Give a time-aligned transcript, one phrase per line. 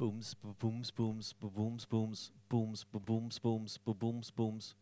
[0.00, 4.76] Booms, booms, booms, booms, booms, booms, booms, booms, booms, booms.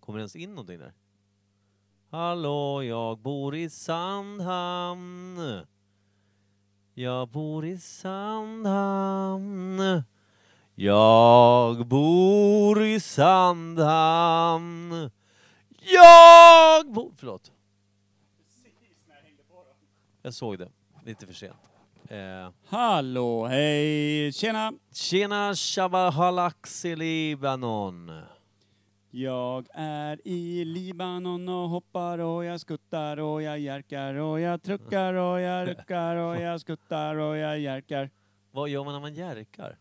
[0.00, 0.94] Kommer det ens in någonting där?
[2.10, 5.38] Hallå, jag bor i Sandhamn.
[6.94, 9.22] Jag bor i Sandhamn.
[10.74, 14.30] Jag bor i Sandhamn.
[15.92, 17.12] Jag bor...
[17.16, 17.52] Förlåt.
[20.22, 20.72] Jag såg det.
[21.04, 21.71] Lite för sent.
[22.12, 24.72] Eh, Hallå, hej, tjena!
[24.94, 28.22] tjena Shabahalax i Libanon.
[29.10, 35.14] Jag är i Libanon och hoppar och jag skuttar och jag järkar och jag truckar
[35.14, 38.10] och jag ruckar och jag skuttar och jag järkar.
[38.50, 39.76] Vad gör man när man järkar?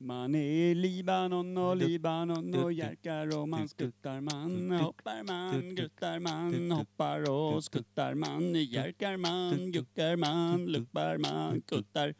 [0.00, 6.18] Man är i Libanon och Libanon och jerkar och man skuttar man hoppar man gruttar
[6.18, 12.14] man hoppar och skuttar man jerkar man juckar man luppar man kuttar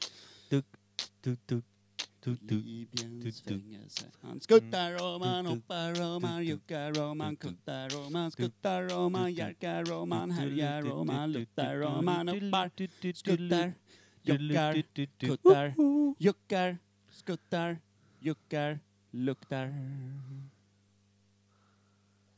[2.41, 8.31] Libyens fängelse Han skuttar och man hoppar och man juckar och man kuttar och man
[8.31, 12.71] skuttar och man jerkar och man härjar och man luttar och man hoppar
[13.15, 13.73] skuttar
[14.23, 14.83] juckar
[15.19, 15.75] kuttar
[16.19, 16.79] juckar
[17.29, 17.79] skuttar,
[18.19, 19.75] juckar, luktar.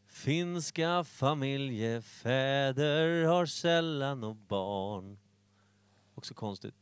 [0.06, 5.18] Finska familjefäder har sällan och barn.
[6.14, 6.74] Också konstigt.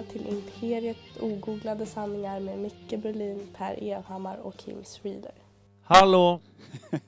[0.00, 5.32] Välkomna till Imperiet ogooglade sanningar med Micke Berlin, Per Evhammar och Kim Reader.
[5.84, 6.40] Hallå!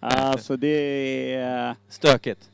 [0.00, 1.76] Alltså det är...
[1.88, 2.50] Stökigt.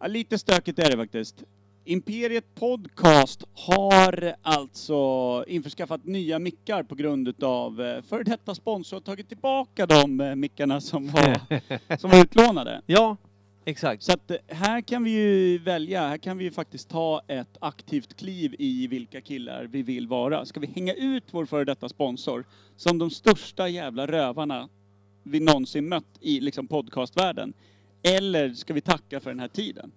[0.00, 1.44] Ja, lite stökigt är det faktiskt.
[1.84, 9.00] Imperiet Podcast har alltså införskaffat nya mickar på grund utav eh, för detta sponsor har
[9.00, 11.40] tagit tillbaka de eh, mickarna som var,
[11.98, 12.82] som var utlånade.
[12.86, 13.16] Ja,
[13.66, 14.02] exakt.
[14.02, 17.56] Så att eh, här kan vi ju välja, här kan vi ju faktiskt ta ett
[17.60, 20.44] aktivt kliv i vilka killar vi vill vara.
[20.44, 22.44] Ska vi hänga ut vår före detta sponsor
[22.76, 24.68] som de största jävla rövarna
[25.22, 27.52] vi någonsin mött i liksom podcastvärlden?
[28.02, 29.92] Eller ska vi tacka för den här tiden?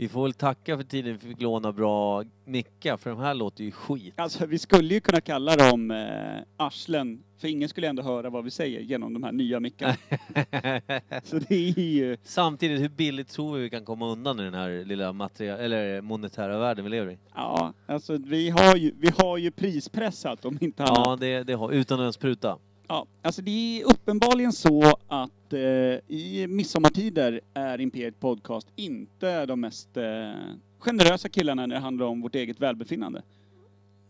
[0.00, 3.64] Vi får väl tacka för tiden vi fick låna bra mickar, för de här låter
[3.64, 4.14] ju skit.
[4.16, 8.44] Alltså vi skulle ju kunna kalla dem eh, arslen, för ingen skulle ändå höra vad
[8.44, 9.94] vi säger genom de här nya mickarna.
[11.22, 12.16] Så det är ju...
[12.22, 16.00] Samtidigt, hur billigt tror vi vi kan komma undan i den här lilla material eller
[16.00, 17.18] monetära världen vi lever i?
[17.34, 21.02] Ja, alltså vi har ju, vi har ju prispressat om inte annat.
[21.06, 22.58] Ja, det, det har, utan att ens pruta.
[22.88, 25.60] Ja, alltså det är uppenbarligen så att eh,
[26.08, 30.32] i midsommartider är Imperiet Podcast inte de mest eh,
[30.78, 33.22] generösa killarna när det handlar om vårt eget välbefinnande.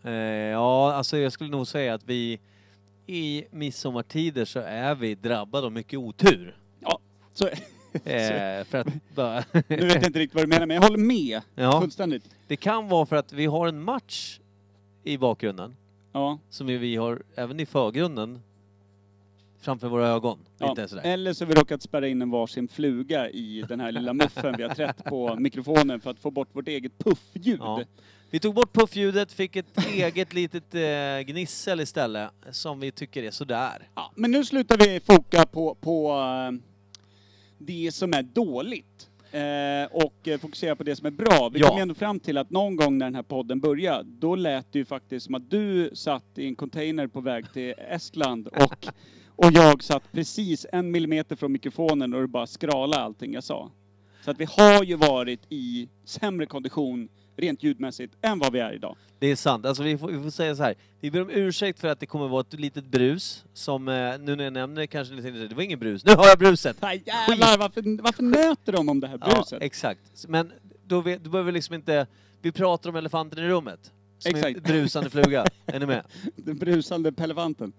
[0.03, 2.41] Eh, ja, alltså jag skulle nog säga att vi
[3.07, 6.57] i midsommartider så är vi drabbade av mycket otur.
[7.33, 7.49] Så,
[7.93, 9.45] Eh, för att bara...
[9.53, 12.25] nu vet jag inte riktigt vad du menar, men jag håller med ja, fullständigt.
[12.47, 14.41] det kan vara för att vi har en match
[15.05, 15.77] i bakgrunden
[16.13, 18.41] Ja, som vi har även i förgrunden
[19.61, 20.39] framför våra ögon.
[20.59, 20.69] ja.
[20.69, 21.03] Lite sådär.
[21.05, 24.55] Eller så har vi råkat spärra in en varsin fluga i den här lilla muffen
[24.57, 27.59] vi har trätt på mikrofonen för att få bort vårt eget puffljud.
[27.61, 27.83] Ja.
[28.31, 33.31] Vi tog bort puffljudet, fick ett eget litet eh, gnissel istället som vi tycker är
[33.31, 33.89] sådär.
[33.95, 36.59] Ja, men nu slutar vi foka på, på eh,
[37.59, 39.09] det som är dåligt.
[39.31, 41.51] Eh, och eh, fokusera på det som är bra.
[41.53, 41.69] Vi Ja.
[41.69, 44.73] kom ju ändå fram till att någon gång när den här podden började, då lät
[44.73, 48.87] det ju faktiskt som att du satt i en container på väg till Estland och,
[49.39, 53.71] och jag satt precis en millimeter från mikrofonen och det bara skrala allting jag sa.
[54.25, 58.73] Så att vi har ju varit i sämre kondition rent ljudmässigt än vad vi är
[58.73, 58.97] idag.
[59.19, 59.67] Det är sant.
[59.67, 60.75] Alltså vi får, vi får säga så här.
[61.01, 64.37] Vi ber om ursäkt för att det kommer vara ett litet brus som, eh, nu
[64.37, 66.05] när jag nämner det kanske ni tänker det var ingen brus.
[66.05, 66.77] Nu har jag bruset!
[66.81, 69.59] Nej, jävlar, varför, varför nöter de om det här bruset?
[69.61, 70.27] Ja, exakt.
[70.29, 70.53] Men
[70.87, 72.07] då, vet, då behöver vi liksom inte...
[72.43, 73.93] Vi pratar om elefanten i rummet.
[74.19, 74.63] Som Exakt.
[74.63, 75.47] brusande fluga.
[75.67, 76.05] är ni med?
[76.37, 77.73] Den brusande pelefanten.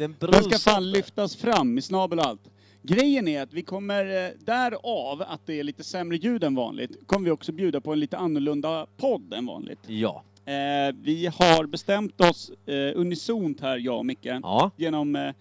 [0.00, 2.50] Den Den ska fan lyftas fram i snabel och allt.
[2.82, 6.90] Grejen är att vi kommer, eh, därav att det är lite sämre ljud än vanligt,
[7.06, 9.78] kommer vi också bjuda på en lite annorlunda podd än vanligt.
[9.86, 10.24] Ja.
[10.44, 14.26] Eh, vi har bestämt oss eh, unisont här, jag och Micke.
[14.26, 15.32] Ja, Genom eh,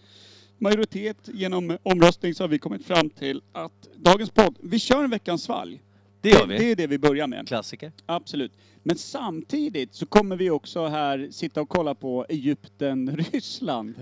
[0.57, 5.09] majoritet, genom omröstning så har vi kommit fram till att dagens podd, vi kör en
[5.09, 5.81] veckans svalg.
[6.21, 6.71] det gör Det vi.
[6.71, 7.47] är det vi börjar med.
[7.47, 7.91] Klassiker.
[8.05, 8.51] Absolut.
[8.83, 13.95] Men samtidigt så kommer vi också här sitta och kolla på Egypten-Ryssland.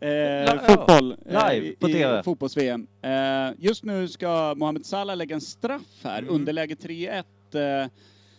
[0.00, 1.12] Eh, fotboll.
[1.26, 2.22] eh, Live i- på i TV.
[2.22, 2.86] Fotbolls-VM.
[3.02, 3.10] Eh,
[3.58, 6.34] just nu ska Mohamed Salah lägga en straff här, Mm.
[6.34, 7.26] underläge 3-1.
[7.54, 7.86] Eh,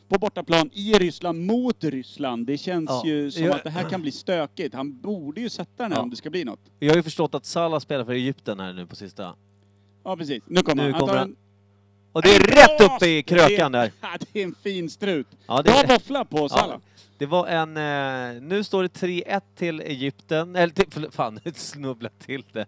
[0.07, 2.47] på bortaplan i Ryssland mot Ryssland.
[2.47, 3.01] Det känns Ja.
[3.06, 4.75] ju som Jag- att det här kan bli stökigt.
[4.75, 6.03] Han borde ju sätta den här Ja.
[6.03, 6.59] om det ska bli något.
[6.79, 9.35] Jag har ju förstått att Salah spelar för Egypten här nu på sista.
[10.03, 10.44] Ja, precis.
[10.47, 11.00] Nu kommer Nu han.
[11.00, 11.35] kommer tar en-
[12.11, 13.91] Och det är rätt uppe i krökan det, där.
[14.01, 15.27] Ja, det är en fin strut.
[15.47, 16.79] Ja, det, Bra våffla på Salah.
[17.17, 17.77] det var en...
[17.77, 20.56] Eh, nu står det 3-1 till Egypten.
[20.56, 22.65] Eller till, förlåt, fan, nu snubblade jag till det.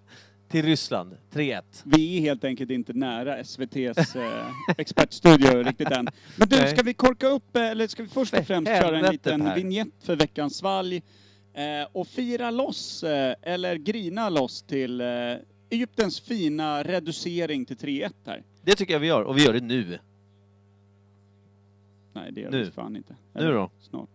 [0.50, 1.18] Till Ryssland.
[1.34, 1.62] 3-1.
[1.84, 6.08] Vi är helt enkelt inte nära SVT's eh, expertstudio riktigt än.
[6.36, 9.12] Men du, ska vi korka upp, eh, eller ska vi först och främst köra en
[9.12, 9.56] liten Per.
[9.56, 11.04] vignett för veckans svalg
[11.54, 15.08] eh, och fira loss, eh, eller grina loss till eh,
[15.70, 18.44] Egyptens fina reducering till 3-1 här.
[18.64, 20.00] Det tycker jag vi gör, och vi gör det nu.
[22.14, 22.64] Nej, det gör Nu.
[22.64, 23.16] vi fan inte.
[23.34, 23.72] Nu då?
[23.80, 24.10] Snart.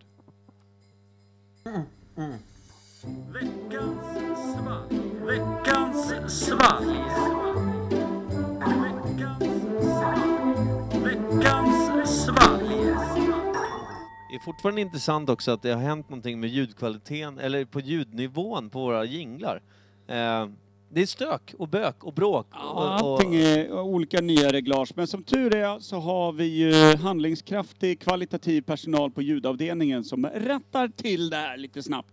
[14.28, 18.70] Det är fortfarande intressant också att det har hänt någonting med ljudkvaliteten, eller på ljudnivån
[18.70, 19.62] på våra jinglar.
[20.06, 20.48] Eh,
[20.88, 22.46] det är stök och bök och bråk.
[22.50, 26.44] Ja, och, och, allting är olika nya reglage, men som tur är så har vi
[26.44, 32.12] ju handlingskraftig, kvalitativ personal på ljudavdelningen som rättar till det här lite snabbt.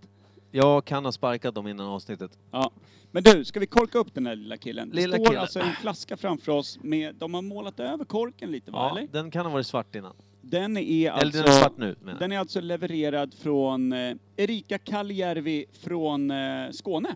[0.52, 2.31] Jag kan ha sparkat dem innan avsnittet.
[2.52, 2.72] Ja.
[3.12, 4.90] Men du, ska vi korka upp den här lilla killen?
[4.90, 5.42] Lilla det står killen.
[5.42, 9.08] alltså en flaska framför oss med, de har målat över korken lite va, Ja, eller?
[9.12, 10.14] den kan ha varit svart innan.
[10.42, 12.20] Den är Eller alltså, den är svart nu, menar jag.
[12.20, 17.16] den är alltså levererad från eh, Erika Kaljärvi från eh, Skåne.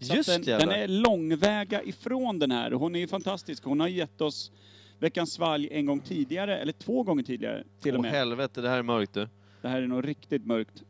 [0.00, 0.66] Så Just den, jävlar.
[0.66, 3.64] den är långväga ifrån den här och hon är ju fantastisk.
[3.64, 4.52] Hon har gett oss
[4.98, 8.10] Veckans svalg en gång tidigare, eller två gånger tidigare till och Åh med.
[8.10, 9.28] helvete, det här är mörkt du.
[9.62, 10.82] Det här är nog riktigt mörkt.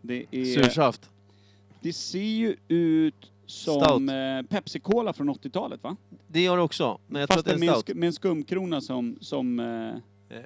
[0.00, 1.10] Det, är, Sursaft.
[1.80, 4.10] det ser ju ut som Stout.
[4.10, 5.96] eh, Pepsi-Cola från 80-talet va?
[6.28, 7.96] Det gör det också, men jag tror Fast att det är med, en en stout.
[7.96, 9.16] sk- med en skumkrona som...
[9.20, 9.94] som eh,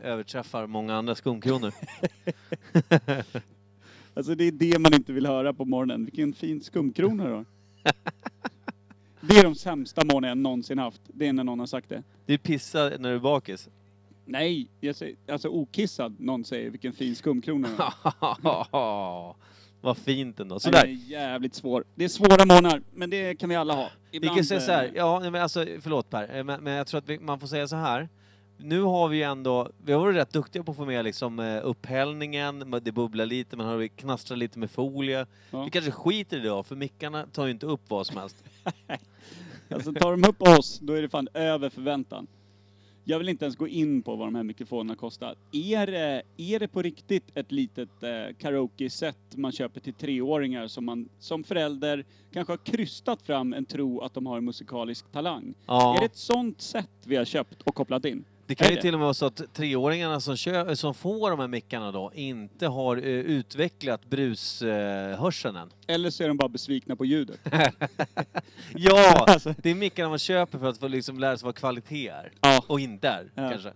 [0.02, 1.72] Överträffar många andra skumkronor.
[4.14, 6.04] alltså det är det man inte vill höra på morgonen.
[6.04, 7.44] Vilken fin skumkrona då.
[9.20, 11.00] Det är de sämsta morgonen jag någonsin haft.
[11.06, 12.02] Det är när någon har sagt det.
[12.26, 13.68] Du pissar när du är bakis.
[14.24, 16.20] Nej, jag säger, alltså okissad.
[16.20, 17.68] Någon säger vilken fin skumkrona.
[18.42, 19.36] då.
[19.80, 20.54] Vad fint ändå.
[20.54, 20.84] Den Sådär.
[20.84, 21.84] är jävligt svår.
[21.94, 23.90] Det är svåra månader, men det kan vi alla ha.
[24.10, 26.86] Vi kan säga så här, eh, ja men alltså förlåt Per, eh, men, men jag
[26.86, 28.08] tror att vi, man får säga så här.
[28.58, 31.38] Nu har vi ju ändå, vi har varit rätt duktiga på att få med liksom
[31.38, 35.26] eh, upphällningen, det bubblar lite, man har knastrat lite med folie.
[35.50, 35.64] Ja.
[35.64, 38.44] Vi kanske skiter i det då, för mickarna tar ju inte upp vad som helst.
[39.70, 42.26] Alltså tar de upp oss, då är det fan över förväntan.
[43.04, 45.34] Jag vill inte ens gå in på vad de här mikrofonerna kostar.
[45.52, 50.84] Är det, är det på riktigt ett litet eh, karaoke-set man köper till treåringar som
[50.84, 55.54] man som förälder kanske har krystat fram en tro att de har en musikalisk talang?
[55.66, 55.96] Ja.
[55.96, 58.24] Är det ett sånt sätt vi har köpt och kopplat in?
[58.46, 58.80] Det kan ju det?
[58.82, 62.12] till och med vara så att treåringarna som, kö- som får de här mickarna då
[62.14, 65.70] inte har eh, utvecklat brushörseln än.
[65.86, 67.40] Eller så är de bara besvikna på ljudet.
[68.74, 69.24] Ja!
[69.28, 69.54] Alltså.
[69.62, 72.32] Det är mickarna man köper för att få liksom lära sig vad kvalitet är.
[72.40, 72.62] Ja.
[72.66, 73.50] Och inte är, Ja.
[73.50, 73.72] kanske.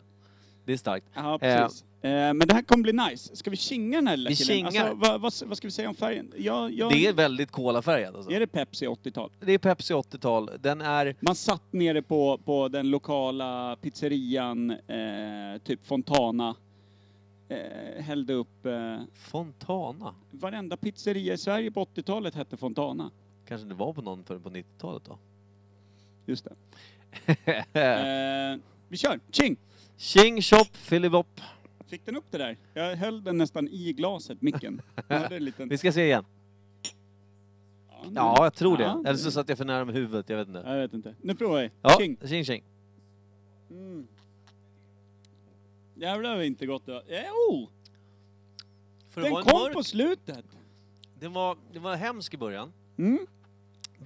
[0.70, 1.06] Det är starkt.
[1.14, 1.84] Ja, precis.
[2.02, 3.36] Eh, men det här kommer bli nice.
[3.36, 4.70] Ska vi kinga den här lilla Vi killen?
[4.70, 4.84] kingar.
[4.84, 6.32] Alltså, vad, vad, vad ska vi säga om färgen?
[6.36, 8.30] Jag, jag, Det är väldigt kolafärgat alltså.
[8.30, 9.30] är det Pepsi 80-tal?
[9.40, 10.50] Det är Pepsi 80-tal.
[10.60, 11.16] Den är...
[11.20, 16.56] Man satt nere på, på den lokala pizzerian, eh, typ Fontana,
[17.48, 18.66] eh, hällde upp...
[18.66, 20.14] Eh, Fontana.
[20.30, 23.10] varenda pizzeria i Sverige på 80-talet hette Fontana.
[23.48, 25.18] Kanske det var på någon förrän på 90-talet då.
[26.26, 26.54] Just det.
[27.80, 28.58] Eh,
[28.88, 29.20] vi kör!
[29.30, 29.56] Tjing!
[30.00, 31.40] Tjing tjopp filibop.
[31.86, 32.56] Fick den upp det där?
[32.74, 34.82] Jag höll den nästan i glaset, micken.
[35.30, 35.68] Liten...
[35.68, 36.24] Vi ska se igen.
[37.88, 38.82] Ja, nu- Ja, jag tror det.
[38.82, 40.62] Ja, Eller så satt jag för nära med huvudet, jag vet inte.
[40.66, 41.14] Jag vet inte.
[41.22, 41.70] Nu provar vi.
[41.82, 42.16] Ja, Tjing!
[42.28, 42.64] tjing tjing.
[43.70, 44.06] Mm.
[45.94, 47.02] Jävlar vad inte gott det var.
[47.08, 47.68] Eh, oh!
[49.10, 49.72] För Den kom mörk...
[49.72, 50.44] på slutet!
[51.20, 52.72] Den var, den var hemsk i början.
[52.98, 53.26] Mm.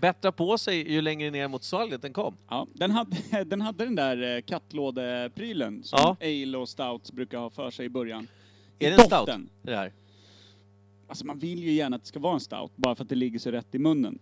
[0.00, 2.36] Bättra på sig ju längre ner mot svalget den kom.
[2.48, 6.16] Ja, den hade, den hade den där eh, kattlådeprylen som Ja.
[6.20, 8.28] ale och stouts brukar ha för sig i början.
[8.78, 9.30] I Är det en stout?
[9.62, 9.92] Det här.
[11.08, 13.14] Alltså man vill ju gärna att det ska vara en stout, bara för att det
[13.14, 14.18] ligger så rätt i munnen.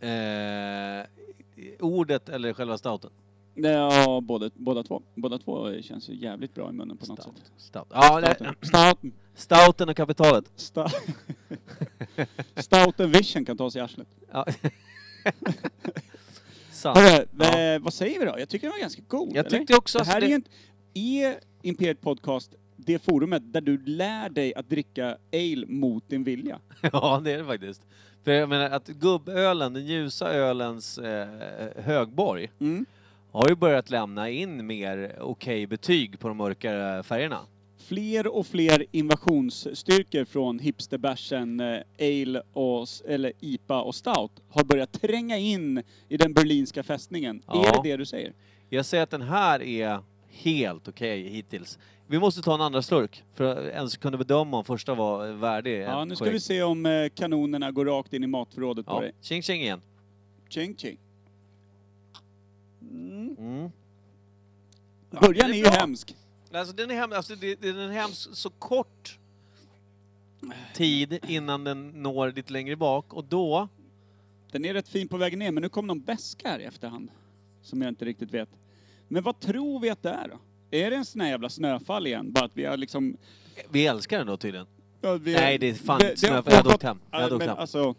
[0.00, 1.06] Eh,
[1.80, 3.10] ordet eller själva stouten?
[3.54, 5.02] Ja, båda, båda två.
[5.14, 7.36] Båda två känns ju jävligt bra i munnen på något Stout.
[7.38, 7.52] sätt.
[7.56, 7.86] Stout.
[7.90, 8.54] Ja, det, Stouten.
[8.62, 9.12] Stouten.
[9.34, 10.44] stouten och kapitalet.
[10.56, 10.90] Sta-
[12.56, 14.08] Stouten Vision kan ta sig i arslet.
[14.32, 14.46] Ja.
[16.70, 16.98] Sant.
[16.98, 17.58] Hörru, Ja.
[17.74, 18.34] eh, vad säger vi då?
[18.38, 19.28] Jag tycker den var ganska god.
[19.28, 19.50] Jag eller?
[19.58, 20.50] tyckte också det här det- är ju inte...
[20.94, 26.58] Är Imperiet Podcast det forumet där du lär dig att dricka ale mot din vilja?
[26.92, 27.82] Ja, det är det faktiskt.
[28.24, 31.28] För jag menar att gubbölen, den ljusa ölens eh,
[31.76, 32.86] högborg, Mm.
[33.32, 37.40] Har ju börjat lämna in mer okej betyg på de mörkare färgerna.
[37.78, 44.92] Fler och fler invasionsstyrkor från hipsterbärsen eh, ale och, eller IPA och stout har börjat
[45.02, 47.42] tränga in i den berlinska fästningen.
[47.46, 47.66] Ja.
[47.68, 48.32] Är det det du säger?
[48.68, 51.78] Jag säger att den här är helt okej hittills.
[52.06, 55.80] Vi måste ta en andra slurk för att ens kunna bedöma om första var värdig.
[55.82, 56.34] Ja, nu ska korrekt.
[56.36, 59.12] vi se om eh, kanonerna går rakt in i matförrådet på Ja, dig.
[59.20, 59.82] tjing tjing igen.
[60.48, 60.98] Ching ching.
[62.90, 63.36] Mm.
[63.38, 63.70] Mm.
[65.10, 66.16] Ja, Början det är är ju hemsk.
[66.52, 69.18] Alltså den är hemsk, alltså, det, den är hemsk så kort
[70.74, 73.68] tid innan den når lite längre bak och då
[74.52, 77.10] Den är rätt fin på vägen ner, men nu kom någon beska här i efterhand.
[77.62, 78.48] Som jag inte riktigt vet.
[79.08, 80.38] Men vad tror vi att det är då?
[80.76, 82.32] Är det en sån här jävla snöfall igen?
[82.32, 83.16] Bara att vi har liksom...
[83.70, 84.66] Vi älskar den då tydligen.
[85.00, 86.44] Ja, vi Nej, det är fan det- snöfall.
[86.46, 86.98] Jag hade åkt hem.
[87.10, 87.58] Jag hade åkt men hem.
[87.58, 87.94] alltså,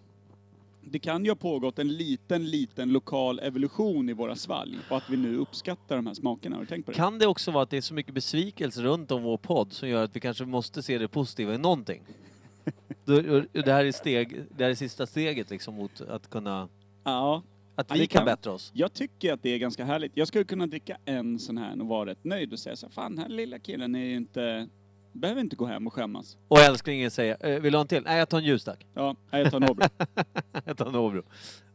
[0.85, 5.09] det kan ju ha pågått en liten, liten lokal evolution i våra svalg och att
[5.09, 6.55] vi nu uppskattar de här smakerna.
[6.55, 6.97] Har du tänkt på det?
[6.97, 9.89] Kan det också vara att det är så mycket besvikelse runt om vår podd som
[9.89, 12.01] gör att vi kanske måste se det positiva i någonting?
[13.05, 16.69] Det här är, steg, det här är sista steget liksom mot att kunna...
[17.03, 17.43] Ja.
[17.75, 18.71] Att vi kan- bättra oss.
[18.75, 20.11] Jag tycker att det är ganska härligt.
[20.17, 22.93] Jag skulle kunna dricka en sån här och vara rätt nöjd och säga så här,
[22.93, 24.67] fan den här lilla killen är ju inte...
[25.13, 26.37] Behöver inte gå hem och skämmas.
[26.47, 28.03] Och älsklingen säger, "Eh, vill du ha en till?
[28.03, 28.85] Nej, jag tar en ljus tack.
[28.93, 29.85] Ja, nej, jag tar en Åbro.
[30.65, 31.23] jag tar en Åbro.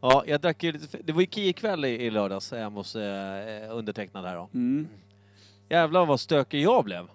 [0.00, 0.99] Ja, jag drack ju lite...
[1.04, 4.49] Det var ju KIE-kväll i, i lördags hemma hos eh, undertecknad här då.
[4.54, 4.88] Mm.
[5.68, 7.09] Jävlar vad stökig jag blev.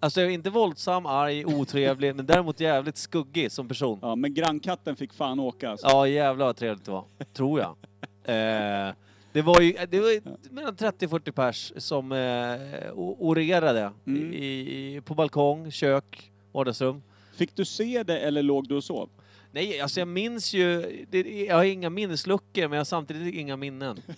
[0.00, 3.98] Alltså jag är inte våldsam, arg, otrevlig, men däremot jävligt skuggig som person.
[4.02, 5.86] Ja, men grannkatten fick fan åka alltså.
[5.86, 7.04] Ja, jävlar vad trevligt det var.
[7.32, 7.76] Tror jag.
[8.26, 8.92] Eh,
[9.34, 14.32] det var ju det var ju mellan 30-40 pers som eh, o- orerade Mm.
[14.32, 17.02] i, i, på balkong, kök, vardagsrum.
[17.36, 19.08] Fick du se det eller låg du och sov?
[19.52, 20.82] Nej, alltså jag minns ju...
[21.10, 24.02] Det, jag har inga minnesluckor, men jag har samtidigt inga minnen.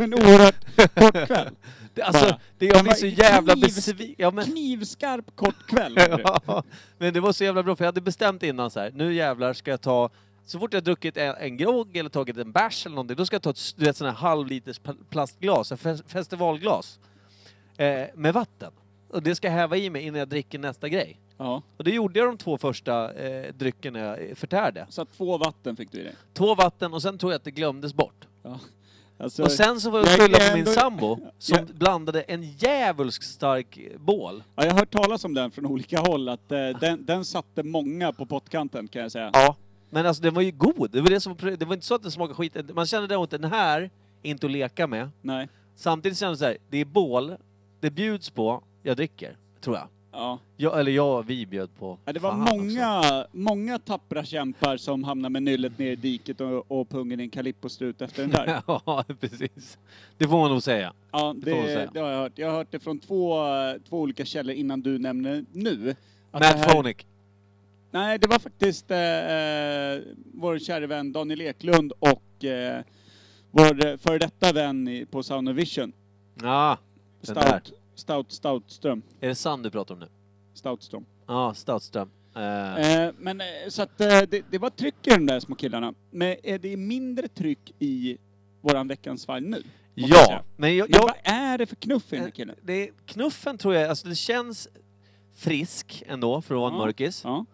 [0.00, 1.48] En oerhört kort kväll.
[1.94, 2.40] Det, alltså, Bara.
[2.58, 4.14] det, jag blir var så jävla kniv- besviken.
[4.18, 5.94] Ja, men, Knivskarp kort kväll.
[6.46, 6.62] Ja,
[6.98, 8.90] men det var så jävla bra för jag hade bestämt innan så här.
[8.94, 10.10] nu jävlar ska jag ta,
[10.50, 13.34] så fort jag druckit en, en grogg eller tagit en bärs eller någonting, då ska
[13.34, 16.98] jag ta ett du vet, sån här halvliters pl- plastglas, ett fes- festivalglas,
[17.76, 18.72] eh, med vatten.
[19.08, 21.20] Och det ska jag häva i mig innan jag dricker nästa grej.
[21.38, 24.86] Ja, Och det gjorde jag de två första eh, dryckerna jag förtärde.
[24.88, 26.14] så två vatten fick du i dig.
[26.34, 28.26] Två vatten och sen tror jag att det glömdes bort.
[29.18, 33.22] Alltså, Och sen så var jag skylla på min sambo som Jag- blandade en djävulsk
[33.22, 34.42] stark bål.
[34.56, 37.62] ja, jag har hört talas om den från olika håll, att eh, den, den satte
[37.62, 39.30] många på pottkanten kan jag säga.
[39.32, 39.56] Ja,
[39.90, 40.90] men alltså den var ju god.
[40.90, 42.74] Det var, det som, det var inte så att den smakade skit.
[42.74, 43.90] Man kände däremot den här är
[44.30, 45.10] inte att leka med.
[45.22, 45.48] Nej.
[45.76, 47.36] Samtidigt kände jag så här, det är bål,
[47.80, 49.86] det bjuds på, jag dricker, tror jag.
[50.12, 50.38] Ja.
[50.56, 51.98] jag eller jag, vi bjöd på.
[52.04, 52.54] Ja, det var Fan också.
[52.56, 57.22] många, många tappra kämpar som hamnade med nyllet ner i diket och, och pungen i
[57.22, 58.62] en kalippostrut efter den där.
[58.86, 59.78] ja, precis.
[60.18, 60.92] Det får man nog säga.
[61.12, 61.90] Ja, Det det, säga.
[61.94, 62.32] det har jag hört.
[62.34, 63.36] Jag har hört det från två,
[63.88, 65.94] två olika källor innan du nämner nu.
[66.30, 66.96] Att Matt här- Phonic.
[67.90, 70.02] Nej, det var faktiskt eh, eh,
[70.34, 72.82] vår kära vän Daniel Eklund och eh,
[73.50, 75.92] vår eh, före detta vän i, på Sound Vision,
[76.42, 76.78] Ja,
[77.20, 77.60] den där.
[77.60, 79.02] Stout, Stout Stoutström.
[79.20, 80.08] Är det Sand du pratar om nu?
[80.54, 81.04] Stoutström.
[81.26, 82.10] Ja, Stoutström.
[82.36, 85.54] Eh, Eh, men eh, så att eh, det, det var tryck i de där små
[85.54, 85.94] killarna.
[86.10, 88.18] Men är det mindre tryck i
[88.60, 89.62] våran veckans fall nu?
[89.94, 90.42] måste jag ja, säga.
[90.56, 92.56] men jag, Men jag, vad är det för knuff i den här killen?
[92.62, 94.68] det, knuffen tror jag, alltså det känns
[95.34, 97.20] frisk ändå för att vara en mörkis.
[97.24, 97.46] Ja,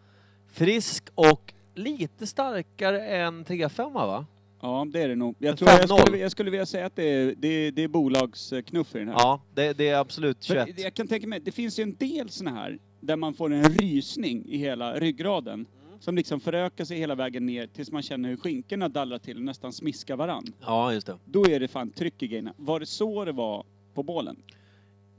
[0.57, 4.27] Frisk och lite starkare än 3-5 va?
[4.63, 5.37] ja det är det nog.
[5.39, 6.03] Jag, tror jag, 5-0.
[6.03, 9.09] skulle, jag skulle vilja säga att det är, det är, det är bolagsknuff i den
[9.09, 9.15] här.
[9.19, 10.81] Ja, det, det är absolut För 21.
[10.81, 13.65] jag kan tänka mig, det finns ju en del såna här där man får en
[13.65, 15.55] rysning i hela ryggraden.
[15.55, 16.01] Mm.
[16.01, 19.43] Som liksom förökar sig hela vägen ner tills man känner hur skinkorna dallrar till och
[19.45, 20.45] nästan smiskar varann.
[20.61, 21.19] Ja, just det.
[21.25, 22.55] Då är det fan tryck i grejerna.
[22.57, 24.37] Var det så det var på bålen?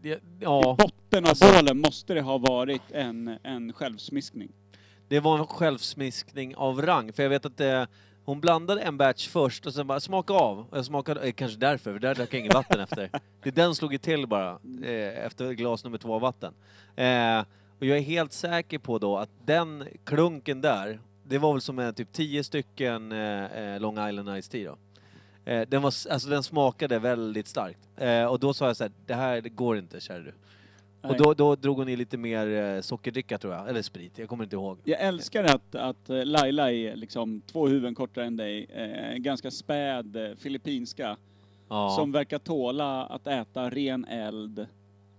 [0.01, 4.51] det I ja, botten av alltså- bålen måste det ha varit en, en självsmiskning.
[5.07, 7.13] Det var en självsmiskning av rang.
[7.13, 7.85] För jag vet att eh,
[8.25, 10.59] hon blandade en batch först och sen bara smaka av.
[10.69, 13.09] Och jag smakade, eh, kanske därför, för där drack jag inget vatten efter.
[13.43, 16.53] Det, den slog ju till bara eh, efter glas nummer två vatten.
[16.95, 17.39] Eh,
[17.79, 21.79] och jag är helt säker på då att den klunken där, det var väl som
[21.79, 24.77] en typ 10 stycken eh, eh, Long Island Ice Tea då.
[25.51, 27.79] Eh, den, var, alltså, den smakade väldigt starkt.
[27.97, 30.33] Eh, och då sa jag så här, det här det går inte kära du.
[31.01, 31.17] Och Nej.
[31.19, 34.43] då, då drog hon i lite mer eh, sockerdricka tror jag, eller sprit, jag kommer
[34.43, 34.77] inte ihåg.
[34.83, 39.51] Jag älskar att, att eh, Laila är liksom två huvuden kortare än dig, eh, ganska
[39.51, 41.17] späd, filippinska,
[41.69, 41.93] Ja.
[41.95, 44.67] som verkar tåla att äta ren eld.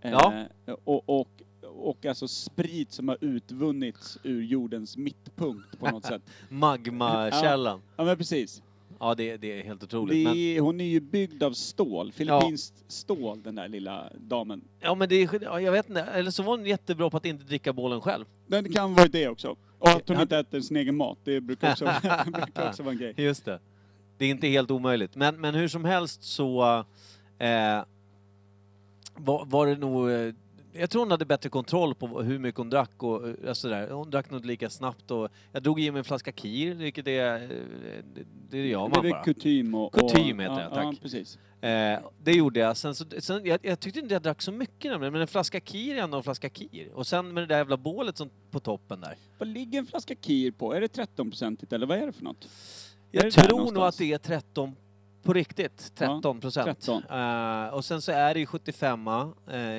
[0.00, 0.44] Ja.
[0.84, 1.28] och, och,
[1.62, 6.22] och alltså sprit som har utvunnits ur jordens mittpunkt på något sätt.
[6.48, 7.82] Magmakällan.
[7.96, 8.62] Ja men precis.
[9.00, 10.24] Ja, det, det är helt Det otroligt.
[10.24, 14.64] Men, är, hon är ju byggd av stål, filippinskt stål den där lilla damen.
[14.80, 17.24] ja, men det är, ja, jag vet inte, eller så var hon jättebra på att
[17.24, 18.24] inte dricka bålen själv.
[18.46, 19.56] Den kan vara det också.
[19.78, 21.84] Och att hon inte äter sin egen mat, det brukar också,
[22.26, 23.14] brukar också vara en grej.
[23.16, 23.60] Just det.
[24.18, 25.16] Det är inte helt omöjligt.
[25.16, 26.84] Men, men hur som helst så
[27.38, 27.82] eh,
[29.14, 30.10] var, var det nog...
[30.78, 33.90] Jag tror hon hade bättre kontroll på hur mycket hon drack och eh, sådär.
[33.90, 37.06] Hon drack nog inte lika snabbt och jag drog i mig en flaska kir, vilket
[37.06, 37.38] är...
[38.14, 39.24] Det, det gör det är man bara.
[39.24, 39.94] kutym och...
[39.94, 40.84] Kutym och, heter ja, det, tack.
[40.84, 41.38] Ja, precis.
[41.60, 42.76] Eh, det gjorde jag.
[42.76, 45.60] Sen, så, sen, jag, jag tyckte inte jag drack så mycket nämligen, men en flaska
[45.60, 46.90] kir är ändå en flaska kir.
[46.94, 49.14] Och sen med det där jävla bålet som, på toppen där.
[49.38, 50.72] Vad ligger en flaska kir på?
[50.72, 52.44] Är det 13-procentigt eller vad är det för något?
[52.44, 52.48] Är
[53.10, 54.76] Jag det tror nog att det är 13
[55.22, 55.92] på riktigt.
[55.94, 56.66] 13 procent.
[56.80, 57.02] 13.
[57.10, 59.24] Eh, och sen så är det ju 75 uh,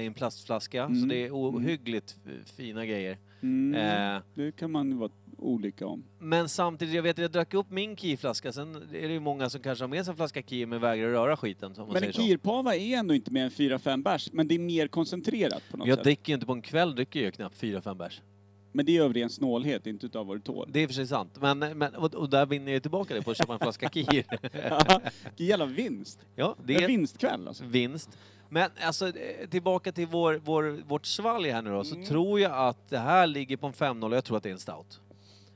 [0.02, 1.08] i en plastflaska, så Mm.
[1.10, 3.18] det är ohyggligt f- fina grejer.
[3.42, 3.76] Mm,
[4.16, 6.04] Eh, det kan man ju vara olika om.
[6.20, 9.50] men samtidigt, jag vet att jag drack upp min kirflaska, sen är det ju många
[9.50, 12.22] som kanske har med sig en flaska kir men vägrar röra skiten, Men en så.
[12.22, 15.88] kirpava är ändå inte mer än 4-5 bärs, men det är mer koncentrerat på något
[15.88, 16.04] Jag sätt.
[16.04, 18.22] dricker ju inte på en kväll, dricker jag knappt 4-5 bärs.
[18.72, 20.70] Men det är av ren snålhet, inte utav vad du tål.
[20.72, 21.38] Det är i och för sig sant.
[21.42, 24.06] Men, men, och, och där vinner jag tillbaka det på att köpa en flaska kir.
[25.30, 26.20] Vilken jävla vinst!
[26.36, 27.64] ja, Det är en vinstkväll alltså.
[27.66, 28.18] vinst.
[28.50, 32.08] Men alltså eh, tillbaka till vår, vår, vårt svalg här nu då, så Mm.
[32.08, 34.54] tror jag att det här ligger på en 5-0 och jag tror att det är
[34.54, 35.00] en stout.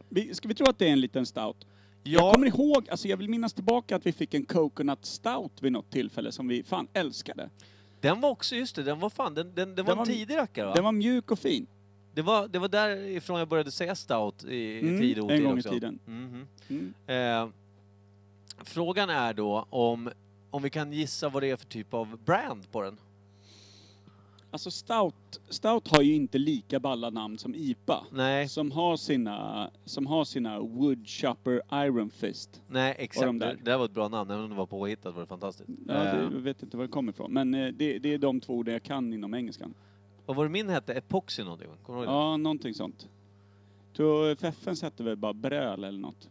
[0.09, 1.57] Vi, ska vi tro att det är en liten stout?
[2.03, 5.51] Ja, Jag kommer ihåg, alltså jag vill minnas tillbaka att vi fick en coconut stout
[5.61, 7.49] vid något tillfälle som vi fan älskade.
[8.01, 10.05] den var också, just det, den var fan, den, den, den var Den en var-
[10.05, 10.73] tidig rackare va?
[10.75, 11.67] Den var mjuk och fin.
[12.13, 15.35] Det, var, det var därifrån jag började säga stout i, i Mm, tid och en
[15.35, 15.69] otid gång i också.
[15.69, 15.99] tiden.
[16.05, 16.47] Mhm.
[16.67, 16.93] Mm.
[17.07, 17.49] Eh,
[18.63, 20.09] frågan är då om,
[20.51, 22.97] om vi kan gissa vad det är för typ av brand på den.
[24.51, 28.03] Alltså stout, stout har ju inte lika balla namn som IPA.
[28.11, 32.61] Nej, Som har sina, som har sina Woodchopper Iron Fist.
[32.69, 33.25] nej exakt.
[33.25, 33.55] de där.
[33.55, 35.69] Det, där var ett bra namn, även om det var påhittat var det fantastiskt.
[35.87, 37.33] Ja, Eh, det, jag vet inte var det kommer ifrån.
[37.33, 39.73] Men eh, det, det är de två orden jag kan inom engelskan.
[40.25, 40.93] Vad var det min hette?
[40.93, 41.67] Epoxy någonting?
[41.83, 42.17] Kommer du ihåg det?
[42.17, 43.07] Ja, någonting sånt.
[43.95, 46.29] Tror Feffens hette väl bara Bröl eller något?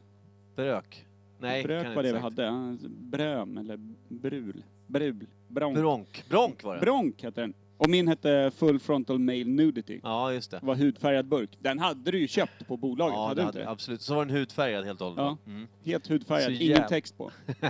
[0.56, 1.06] Brök?
[1.38, 2.78] Nej, Brök var det inte vi hade.
[2.88, 3.76] Bröm eller
[4.08, 4.64] Brul.
[4.86, 5.26] Brul.
[5.48, 5.76] Bronk.
[5.76, 6.24] Bronk.
[6.28, 6.80] Bronk var det.
[6.80, 7.54] Bronk hette den.
[7.84, 10.00] Och min hette Full Frontal Male Nudity.
[10.02, 10.58] Ja, just det.
[10.58, 11.50] Det var hudfärgad burk.
[11.58, 13.70] Den hade du ju köpt på bolaget, Ja, hade det du hade, inte det?
[13.72, 14.02] absolut.
[14.02, 15.38] Så var den hudfärgad helt och hållet.
[15.44, 15.50] Ja.
[15.52, 15.68] Mm.
[15.84, 17.30] Helt hudfärgad, Så ingen jäv- text på.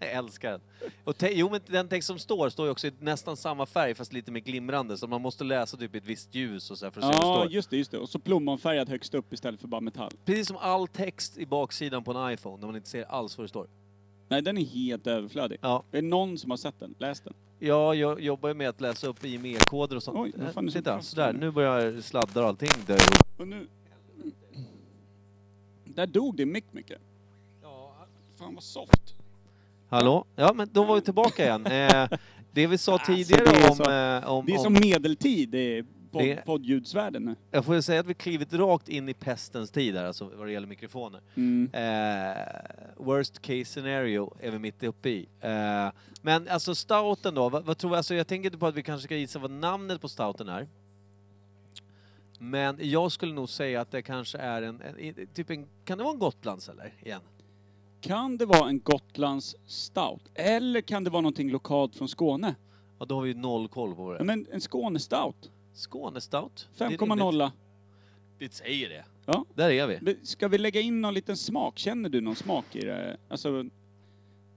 [0.00, 0.60] jag älskar den.
[1.04, 3.94] Och te- jo, men den text som står, står ju också i nästan samma färg
[3.94, 4.96] fast lite mer glimrande.
[4.98, 7.20] Så man måste läsa typ i ett visst ljus och så här för att se
[7.20, 7.52] vad det Ja, står.
[7.52, 7.98] just det, just det.
[7.98, 10.10] Och så plommonfärgad högst upp istället för bara metall.
[10.24, 13.44] Precis som all text i baksidan på en iPhone, när man inte ser alls vad
[13.44, 13.66] det står.
[14.30, 15.58] Nej, den är helt överflödig.
[15.62, 15.84] Ja.
[15.90, 17.34] Det är någon som har sett den, läst den.
[17.58, 20.18] Ja, jag jobbar ju med att läsa upp IME-koder och sånt.
[20.18, 21.32] Oj, vad fan är det som Titta, sådär.
[21.32, 21.38] nu?
[21.38, 23.40] Nu börjar sladdar och allting dö ihop.
[23.40, 23.66] Och nu...
[25.84, 26.98] Där dog det mick mycket.
[28.38, 29.14] Fan vad soft.
[29.88, 30.24] Hallå?
[30.36, 31.66] Ja, men då var vi tillbaka igen.
[31.66, 32.08] Eh,
[32.52, 33.76] det vi sa Alltså, tidigare det är om...
[33.76, 38.00] så- eh, om, Det är om som medeltid i pod, Det- poddljudsvärlden jag får säga
[38.00, 41.20] att vi klivit rakt in i pestens tid här, alltså vad det gäller mikrofoner.
[41.34, 41.70] Mm.
[41.72, 42.36] Eh,
[42.96, 45.28] worst case scenario är vi mitt uppe i.
[45.40, 45.88] Eh,
[46.22, 47.96] men alltså stouten då, vad, vad tror vi?
[47.96, 50.68] Alltså jag tänker inte på att vi kanske ska gissa vad namnet på stouten är.
[52.38, 55.98] Men jag skulle nog säga att det kanske är en, en, en typ en, kan
[55.98, 56.92] det vara en Gotlands eller?
[57.02, 57.20] Igen?
[58.00, 60.22] Kan det vara en Gotlands stout?
[60.34, 62.54] Eller kan det vara någonting lokalt från Skåne?
[62.98, 64.98] Ja, då har vi ju noll koll på det men en Skåne
[65.78, 65.90] stout.
[65.90, 66.68] Skåne stout?
[66.78, 67.00] Det är rimligt.
[67.00, 67.50] 5,0.
[68.38, 69.04] Vi säger det.
[69.26, 69.44] Ja.
[69.54, 70.16] Där är vi.
[70.22, 71.78] Ska vi lägga in någon liten smak?
[71.78, 73.16] Känner du någon smak i det?
[73.28, 73.64] Alltså,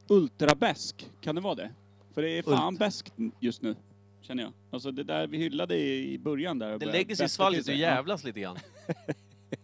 [0.07, 1.71] ultrabäsk, kan det vara det?
[2.13, 3.75] För det är fan bäskt just nu,
[4.21, 4.53] känner jag.
[4.71, 6.77] Alltså det där vi hyllade i början där.
[6.79, 8.57] Det lägger sig i svalget och jävlas lite grann.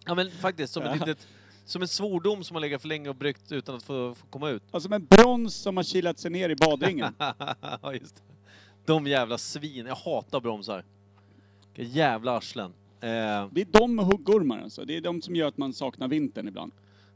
[0.05, 1.05] Ja men faktiskt, som, ett Ja.
[1.05, 1.27] litet,
[1.65, 4.49] som en svordom som har legat för länge och bryggt utan att få, få komma
[4.49, 4.63] ut.
[4.71, 4.79] Ja.
[4.79, 7.13] Som en brons som har kilat sig ner i badringen.
[7.81, 8.21] ja, just det.
[8.85, 9.85] De jävla svin.
[9.85, 10.83] Jag hatar bromsar.
[11.77, 12.73] Vilka jävla arslen.
[13.01, 13.09] Eh,
[13.51, 14.85] Det är de med huggormar alltså.
[14.85, 16.71] Det är de som gör att man saknar vintern ibland.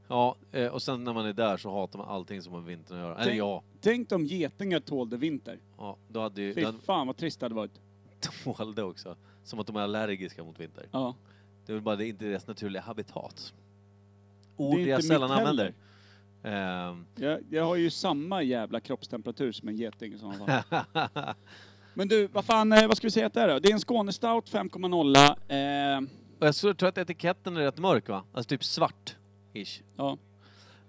[0.07, 2.67] ja, eh, och sen när man är där så hatar man allting som har med
[2.69, 3.15] vintern att göra.
[3.15, 5.59] Eller Tänk- ja, Tänk om getingar tålde vinter.
[5.77, 6.53] ja då hade ju...
[6.53, 7.71] Fy hade, fan vad trist det hade varit.
[8.43, 9.15] tålde också.
[9.43, 10.85] Som att de är allergiska mot vinter.
[10.91, 11.15] Ja.
[11.65, 13.53] Det är väl bara det inte deras naturliga habitat.
[14.57, 15.49] Ord inte jag mitt sällan heller.
[15.49, 15.73] använder.
[16.43, 20.83] Ehm, Jag, jag har ju samma jävla kroppstemperatur som en geting i sådana fall.
[21.93, 23.59] Men du, vad fan, eh, vad ska vi säga att det är då?
[23.59, 25.15] Det är en Skåne Stout 5,0.
[25.97, 26.07] Eh,
[26.39, 28.23] och jag tror att etiketten är rätt mörk va?
[28.33, 29.15] Alltså typ svart.
[29.53, 29.81] Ish.
[29.97, 30.17] ja.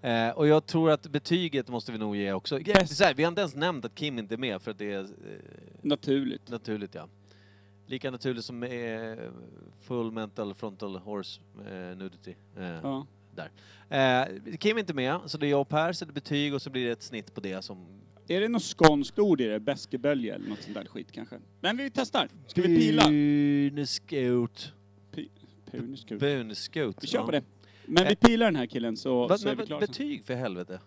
[0.03, 2.59] Eh, och jag tror att betyget måste vi nog ge också.
[2.87, 4.93] Så här, vi har inte ens nämnt att Kim inte är med för att det
[4.93, 5.07] är eh,
[5.83, 6.49] Naturligt.
[6.51, 7.09] naturligt ja.
[7.87, 9.17] Lika naturligt som eh,
[9.81, 12.35] full mental frontal horse eh, nudity.
[12.57, 13.07] Eh, Ja.
[13.35, 13.51] där.
[13.89, 16.71] Eh, Kim är inte med, så det är jag och Per sätter betyg och så
[16.71, 17.87] blir det ett snitt på det som...
[18.29, 19.61] Är det något skånskt ord i det?
[19.61, 21.37] Bäskebölje eller något sånt där skit kanske?
[21.61, 22.29] Men vi testar.
[22.47, 23.03] Ska vi pila?
[23.09, 24.73] Bunescout.
[25.71, 26.21] Puneskud.
[26.21, 26.97] Bunescout.
[27.01, 27.43] Vi kör på det.
[27.87, 28.15] Men vi Eh.
[28.29, 29.81] pilar den här killen så, Va, så är men, vi klara.
[29.81, 29.89] sen.
[29.89, 30.81] betyg för helvete.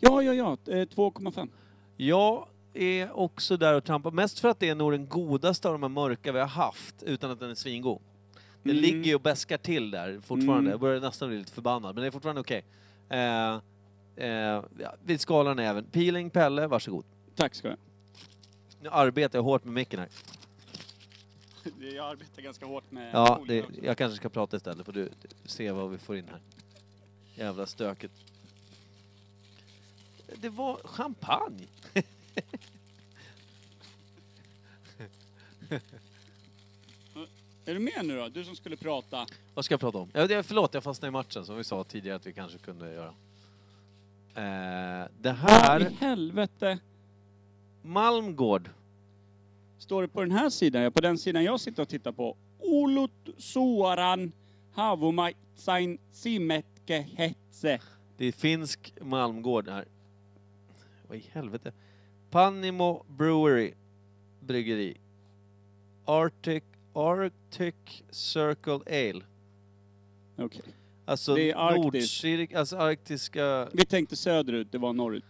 [0.00, 0.72] Ja, ja, ja.
[0.72, 1.48] Eh, 2,5.
[1.96, 5.74] Jag är också där och trampar, mest för att det är nog den godaste av
[5.74, 8.00] de här mörka vi har haft, utan att den är svingod.
[8.62, 8.82] Den Mm.
[8.82, 10.52] ligger ju och bäskar till där fortfarande.
[10.60, 10.70] Mm.
[10.70, 12.64] Jag börjar nästan bli lite förbannad, men det är fortfarande okej.
[13.08, 13.58] Eh,
[14.16, 14.28] eh,
[14.78, 15.84] ja, vi skalar även.
[15.84, 17.04] Peeling Pelle, varsågod.
[17.36, 17.76] Tack ska du
[18.82, 20.08] Nu arbetar jag hårt med micken här.
[21.94, 23.74] Jag arbetar ganska hårt med Ja, det, också.
[23.84, 25.10] jag kanske ska prata istället, för du
[25.44, 26.40] se vad vi får in här.
[27.34, 28.10] Jävla stöket.
[30.36, 31.66] Det var champagne.
[37.64, 38.28] Är du med nu då?
[38.28, 39.26] Du som skulle prata.
[39.54, 40.10] Vad ska jag prata om?
[40.12, 42.92] Ja, det- förlåt, jag fastnade i matchen som vi sa tidigare att vi kanske kunde
[42.94, 43.14] göra.
[44.34, 44.42] Eh,
[45.20, 46.78] det Vad här, i helvete
[47.82, 48.70] Malmgård.
[49.78, 50.82] står det på den här sidan?
[50.82, 52.36] Ja, på den sidan jag sitter och tittar på.
[52.58, 54.32] Olut suoran
[54.72, 57.80] havumaitsain simetke hetse.
[58.16, 59.84] Det är finsk Malmgård här.
[61.08, 61.72] Vad i helvete?
[62.30, 63.72] Panimo Brewery.
[64.40, 64.96] Bryggeri.
[66.04, 67.74] Arctic, Arctic
[68.10, 69.24] Circle Ale.
[70.36, 70.62] Okej.
[71.04, 71.84] Alltså Det är Arktis.
[71.84, 75.24] nordcirk, alltså arktiska, Vi tänkte söderut, det var norrut.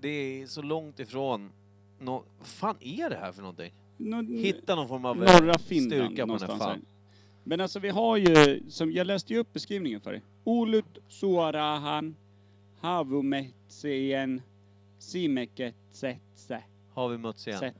[0.00, 0.08] det
[0.42, 1.50] är så långt ifrån.
[2.00, 3.72] Nå, vad fan är det här för någonting?
[3.96, 6.80] Nå- Hitta någon form av eh, norra Finland styrka på den här någonstans här.
[7.44, 10.22] Men alltså vi har ju, som jag läste ju upp beskrivningen för dig.
[10.44, 12.16] Olut suorahan
[12.80, 14.42] havumetseien
[14.98, 16.62] simeket setse.
[16.94, 17.58] Har vi mötts igen?
[17.60, 17.74] Set.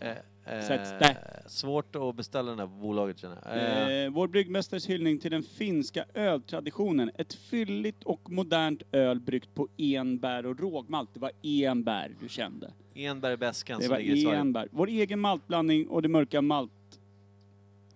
[0.00, 0.12] Eh,
[0.46, 1.46] eh.
[1.46, 3.56] Svårt att beställa den på bolaget känner jag.
[3.56, 7.10] Eh, Eh, vår bryggmästares hyllning till den finska öltraditionen.
[7.14, 11.10] Ett fylligt och modernt öl bryggt på enbär och rågmalt.
[11.14, 12.72] Det var enbär du kände.
[12.94, 14.38] Enberg Bäskan Det som var ligger i Sverige.
[14.38, 14.68] enbär.
[14.70, 16.42] Vår egen maltblandning och det mörka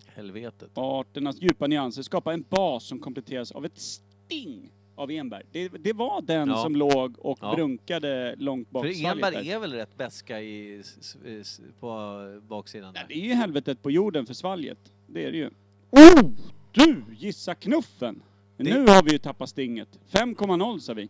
[0.06, 0.76] Helvetet.
[0.76, 5.42] maltarternas djupa nyanser skapar en bas som kompletteras av ett sting av enbär.
[5.52, 6.62] Det, det var den Ja.
[6.62, 7.54] som låg och Ja.
[7.54, 9.44] brunkade långt bak För svalget där.
[9.54, 13.04] är väl rätt bäska i, s- s- s- på baksidan där.
[13.08, 14.78] det är ju helvetet på jorden för svalget.
[15.06, 15.50] Det är det ju.
[15.90, 16.30] Oh!
[16.72, 17.04] Du!
[17.18, 18.22] Gissa knuffen!
[18.56, 19.88] Det- Nu har vi ju tappat stinget.
[20.10, 21.08] 5,0 sa vi.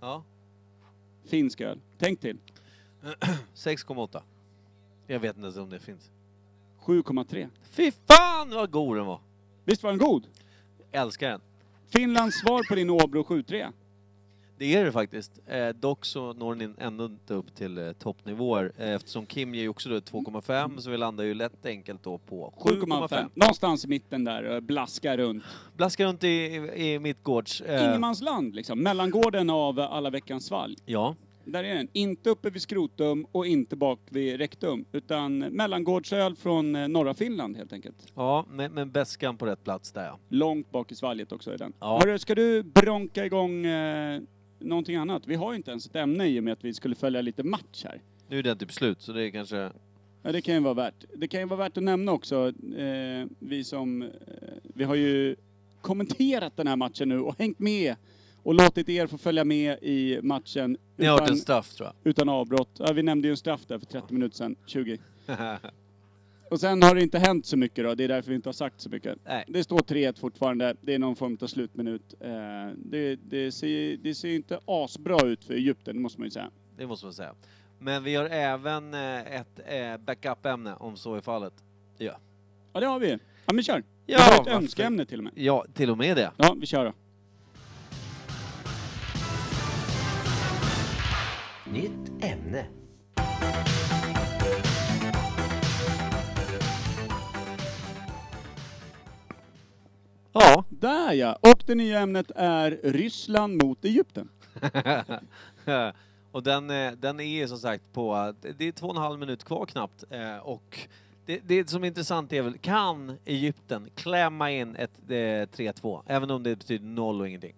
[0.00, 0.24] Ja,
[1.24, 1.78] Finsk öl.
[1.98, 2.38] Tänk till.
[3.54, 4.22] 6,8.
[5.06, 6.10] Jag vet inte ens om det finns.
[6.84, 7.48] 7,3.
[7.70, 9.20] Fy fan vad god den var!
[9.64, 10.26] Visst var den god?
[10.92, 11.40] Älskar den.
[11.92, 13.72] Finlands svar på din Åbro 7,3.
[14.58, 15.32] Det är det faktiskt.
[15.46, 19.62] Eh, dock så når den ändå inte upp till eh, toppnivåer eh, eftersom Kim ger
[19.62, 23.08] ju också då ett 2,5 så vi landar ju lätt enkelt då på 7,5.
[23.08, 23.28] 7,5.
[23.34, 25.44] Någonstans i mitten där och blaskar runt.
[25.76, 27.60] Blaskar runt i, i, i mittgårds...
[27.60, 28.82] Eh, Ingenmansland liksom.
[28.82, 30.76] Mellangården av alla veckans svalg.
[30.84, 31.88] ja, Där är den.
[31.92, 34.84] Inte uppe vid skrotum och inte bak vid rektum.
[34.92, 38.12] Utan mellangårdsöl från eh, norra Finland helt enkelt.
[38.14, 40.18] ja men, men bäskan på rätt plats där ja.
[40.28, 41.72] Långt bak i svalget också är den.
[41.80, 42.00] Ja.
[42.02, 44.20] Hörru, ska du bronka igång eh,
[44.58, 45.26] någonting annat?
[45.26, 47.42] Vi har ju inte ens ett ämne i och med att vi skulle följa lite
[47.42, 48.00] match här.
[48.28, 49.70] Nu är den typ slut så det är kanske...
[50.22, 51.04] Ja, det kan ju vara värt.
[51.16, 54.08] Det kan ju vara värt att nämna också, eh, vi som, eh,
[54.62, 55.36] vi har ju
[55.80, 57.96] kommenterat den här matchen nu och hängt med
[58.42, 61.92] och låtit er få följa med i matchen Ni har hört utan, en straff tror
[62.04, 62.70] utan avbrott.
[62.78, 64.98] Ja, vi nämnde ju en straff där för 30 minuter sedan, 20.
[65.26, 65.58] jag.
[66.50, 68.54] Och sen har det inte hänt så mycket då, det är därför vi inte har
[68.54, 69.18] sagt så mycket.
[69.24, 69.44] Nej.
[69.48, 72.14] Det står 3-1 fortfarande, det är någon form av slutminut.
[72.20, 72.30] Eh,
[72.76, 76.50] det, det, ser, det ser inte asbra ut för Egypten, det måste man ju säga.
[76.76, 77.34] Det måste man säga.
[77.78, 81.54] Men vi har även eh, ett eh, backup-ämne om så är fallet.
[81.98, 82.18] Ja.
[82.72, 83.18] Ja, det har vi.
[83.46, 83.82] Ja, men kör.
[84.06, 85.32] Ja, vi har ett önskeämne till och med.
[85.36, 86.32] Ja, till och med det.
[86.36, 86.92] Ja, vi kör då.
[91.72, 92.66] Nytt ämne.
[100.32, 100.64] Ja.
[100.68, 101.38] Där ja!
[101.40, 104.28] Och det nya ämnet är Ryssland mot Egypten.
[106.32, 109.18] och den, eh, den är som sagt på, eh, det är två och en halv
[109.18, 110.04] minut kvar knappt.
[110.10, 110.78] eh, Och
[111.26, 116.02] det, det som är intressant är väl, kan Egypten klämma in ett eh, 3-2?
[116.06, 117.54] Även om det betyder noll och ingenting.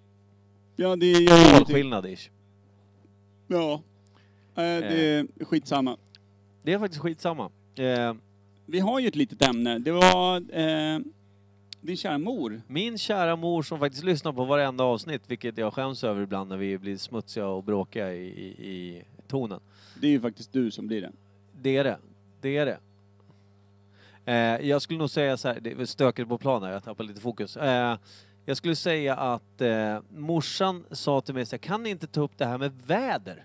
[0.77, 1.53] Ja, det gör ju ingenting.
[1.59, 2.31] Målskillnad ish.
[3.47, 3.83] Ja.
[4.55, 5.97] Eh, det är skitsamma.
[6.63, 7.51] Det är faktiskt skitsamma.
[7.77, 8.15] Eh,
[8.67, 9.79] Vi har ju ett litet ämne.
[9.79, 10.99] Det var eh,
[11.81, 12.63] din kära mor.
[12.67, 16.57] min kära mor som faktiskt lyssnar på varenda avsnitt, vilket jag skäms över ibland när
[16.57, 19.61] vi blir smutsiga och bråkiga i, i, i tonen.
[20.01, 21.13] Det är ju faktiskt du som blir det.
[21.61, 21.99] Det är det.
[22.41, 22.79] Det är det.
[24.25, 27.21] Eh, jag skulle nog säga så här, det är stökigt på planen, jag tappar lite
[27.21, 27.57] fokus.
[27.57, 27.99] Eh,
[28.47, 32.21] jag skulle säga att eh, morsan sa till mig så här, kan ni inte ta
[32.21, 33.45] upp det här med väder?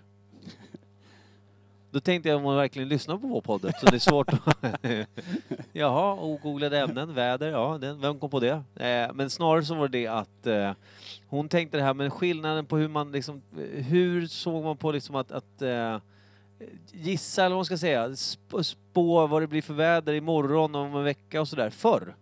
[1.98, 4.58] Då tänkte jag om hon verkligen lyssnar på vår podd så det är svårt att...
[5.72, 8.62] Jaha, ogooglade ämnen, väder, ja, den, vem kom på det?
[8.76, 10.72] Eh, men snarare så var det det att eh,
[11.28, 15.16] hon tänkte det här med skillnaden på hur man liksom, hur såg man på liksom
[15.16, 15.98] att, att eh,
[16.92, 18.16] gissa, eller vad man ska säga,
[18.62, 22.14] spå vad det blir för väder imorgon om en vecka och sådär, förr.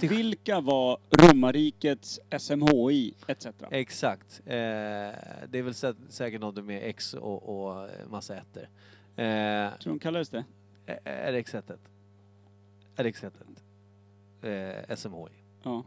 [0.00, 3.46] Till- Vilka var romarrikets SMHI etc?
[3.70, 4.40] Exakt.
[4.46, 8.62] Eh, det är väl sä- säkert något med X och, och massa ettor.
[9.16, 10.44] Eh, Tror de kallades det?
[11.04, 11.78] är det X1?
[12.96, 13.30] Är det X1?
[14.88, 15.30] Eh, SMHI.
[15.62, 15.84] Ja.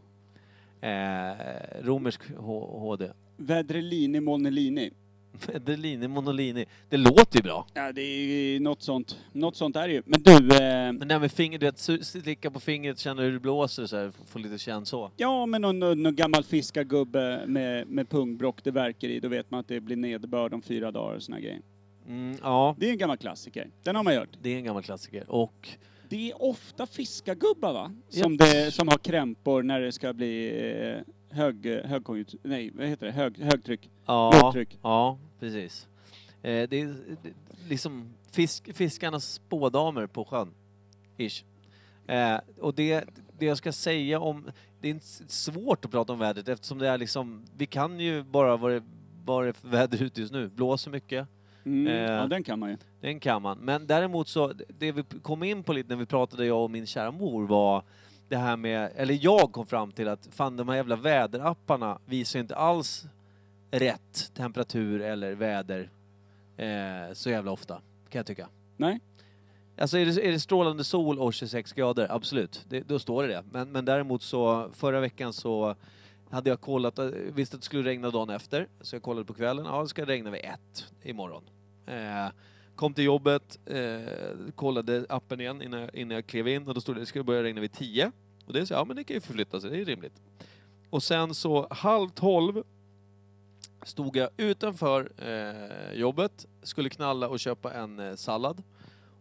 [0.88, 1.36] Eh,
[1.82, 3.10] romersk H- HD.
[3.36, 4.90] Vedrelini Monellini.
[5.64, 6.66] Delini Monolini.
[6.88, 7.66] Det låter ju bra.
[7.74, 9.18] Ja, det är ju något sånt.
[9.32, 10.02] Något sånt är det ju.
[10.06, 13.32] Men du, eh, Men det här med fingret, du vet, slicka på fingret, känna hur
[13.32, 15.10] det blåser så här, få- lite känn så.
[15.16, 19.50] ja men någon, någon, någon gammal fiskargubbe med, med pungbrock det verkar i, då vet
[19.50, 21.60] man att det blir nederbörd om fyra dagar och såna grejer.
[22.06, 23.70] Mm, ja, Det är en gammal klassiker.
[23.82, 24.28] Den har man hört.
[24.42, 25.30] det är en gammal klassiker.
[25.30, 25.68] Och
[26.08, 27.92] Det är ofta fiskargubbar va?
[28.08, 30.60] Som, det, som har krämpor när det ska bli
[30.96, 34.78] eh, hög, högkonjunktur, nej vad heter det, hög, högtryck, ja, lågtryck.
[34.82, 35.88] ja precis.
[36.42, 36.94] Eh, det är
[37.68, 40.50] liksom fisk, fiskarnas spådamer på sjön.
[41.16, 41.44] Ish.
[42.06, 43.04] Eh, och det,
[43.38, 44.50] det jag ska säga om...
[44.80, 47.44] Det är svårt att prata om vädret eftersom det är liksom...
[47.56, 48.82] Vi kan ju bara vad det,
[49.24, 50.48] vad det är för väder ute just nu.
[50.48, 51.28] Blåser mycket.
[51.64, 52.12] Mm, Eh.
[52.12, 52.76] Ja den kan man ju.
[53.00, 53.58] Den kan man.
[53.58, 56.86] Men däremot så, det vi kom in på lite när vi pratade, jag och min
[56.86, 57.82] kära mor, var
[58.28, 62.40] det här med, eller jag kom fram till att fan de här jävla väderapparna visar
[62.40, 63.06] inte alls
[63.70, 65.90] rätt temperatur eller väder
[66.56, 67.74] eh, så jävla ofta,
[68.08, 68.48] kan jag tycka.
[68.76, 69.00] Nej.
[69.78, 73.28] Alltså är det, är det strålande sol och 26 grader, absolut, det, då står det
[73.28, 73.44] det.
[73.50, 75.76] Men, men däremot så, förra veckan så
[76.30, 79.34] hade jag kollat, eh, visste att det skulle regna dagen efter, så jag kollade på
[79.34, 81.42] kvällen, ja det ska regna vid ett imorgon.
[81.86, 82.28] Eh,
[82.76, 84.00] kom till jobbet, eh,
[84.54, 87.22] kollade appen igen innan jag, innan jag klev in och då stod det det ska
[87.22, 88.12] börja regna vid 10.
[88.46, 90.20] Och det så, ja men det kan ju förflytta sig, det är rimligt.
[90.90, 92.62] Och sen så halv tolv
[93.82, 98.62] stod jag utanför eh, jobbet, skulle knalla och köpa en eh, sallad.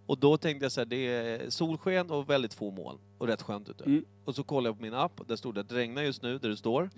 [0.05, 3.41] Och då tänkte jag så här, det är solsken och väldigt få moln och rätt
[3.41, 3.83] skönt ute.
[3.83, 4.05] Mm.
[4.25, 6.37] Och så kollade jag på min app där stod det att det regnar just nu
[6.37, 6.89] där det står.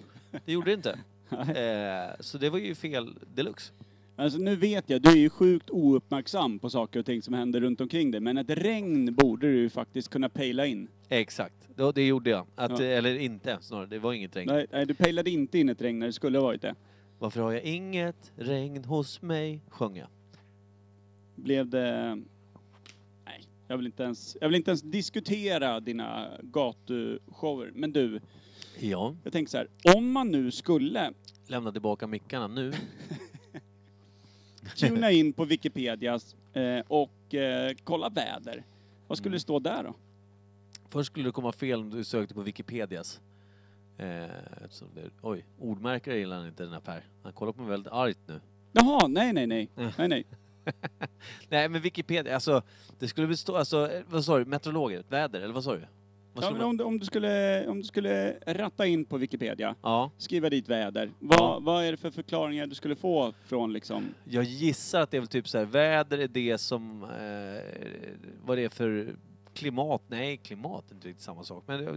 [0.46, 1.00] Det gjorde det inte.
[1.36, 3.74] Eh, så det var ju fel deluxe.
[4.18, 7.62] Alltså nu vet jag, du är ju sjukt ouppmärksam på saker och ting som händer
[7.62, 10.88] runt omkring dig, men ett regn borde du ju faktiskt kunna pejla in.
[11.10, 12.48] Exakt, det, det gjorde jag.
[12.56, 12.86] Att, Ja.
[12.86, 14.50] Eller inte snarare, det var inget regn.
[14.52, 16.76] Nej, nej, du pejlade inte in ett regn när det skulle ha varit det.
[17.20, 19.62] Varför har jag inget regn hos mig?
[19.70, 20.08] sjöng jag.
[21.36, 22.16] Blev det...
[23.26, 27.72] Nej, jag vill inte ens, jag vill inte ens diskutera dina gatushower.
[27.74, 28.20] Men du,
[28.80, 29.16] Ja.
[29.24, 31.14] jag tänker så här, om man nu skulle
[31.48, 32.74] Lämna tillbaka mickarna nu.
[34.76, 36.20] tuna in på Wikipedia
[36.54, 38.64] eh, och eh, kolla väder,
[39.08, 39.36] vad skulle Mm.
[39.36, 39.94] det stå där då?
[40.90, 43.20] Först skulle det komma fel om du sökte på Wikipedias.
[43.98, 44.24] Eh,
[44.64, 47.04] eftersom det, oj, ordmärkare gillar han inte den här Per.
[47.24, 48.42] Han kollar på mig väldigt argt nu.
[48.72, 49.92] Jaha, nej, nej, nej, Mm.
[49.98, 50.26] nej, nej.
[51.50, 52.62] Nej men Wikipedia, alltså
[53.00, 55.88] det skulle väl stå, alltså eh, vad sa du, meteorologer, väder eller vad sa du?
[56.42, 60.12] Ja, men om, du, om, du skulle, om du skulle ratta in på Wikipedia, ja,
[60.18, 61.60] skriva dit väder, vad, Ja.
[61.62, 64.04] vad är det för förklaringar du skulle få från liksom...
[64.24, 67.10] jag gissar att det är väl typ så här, väder är det som, eh,
[68.46, 69.16] vad det är för
[69.54, 71.94] klimat, nej klimat är inte riktigt samma sak, men eh,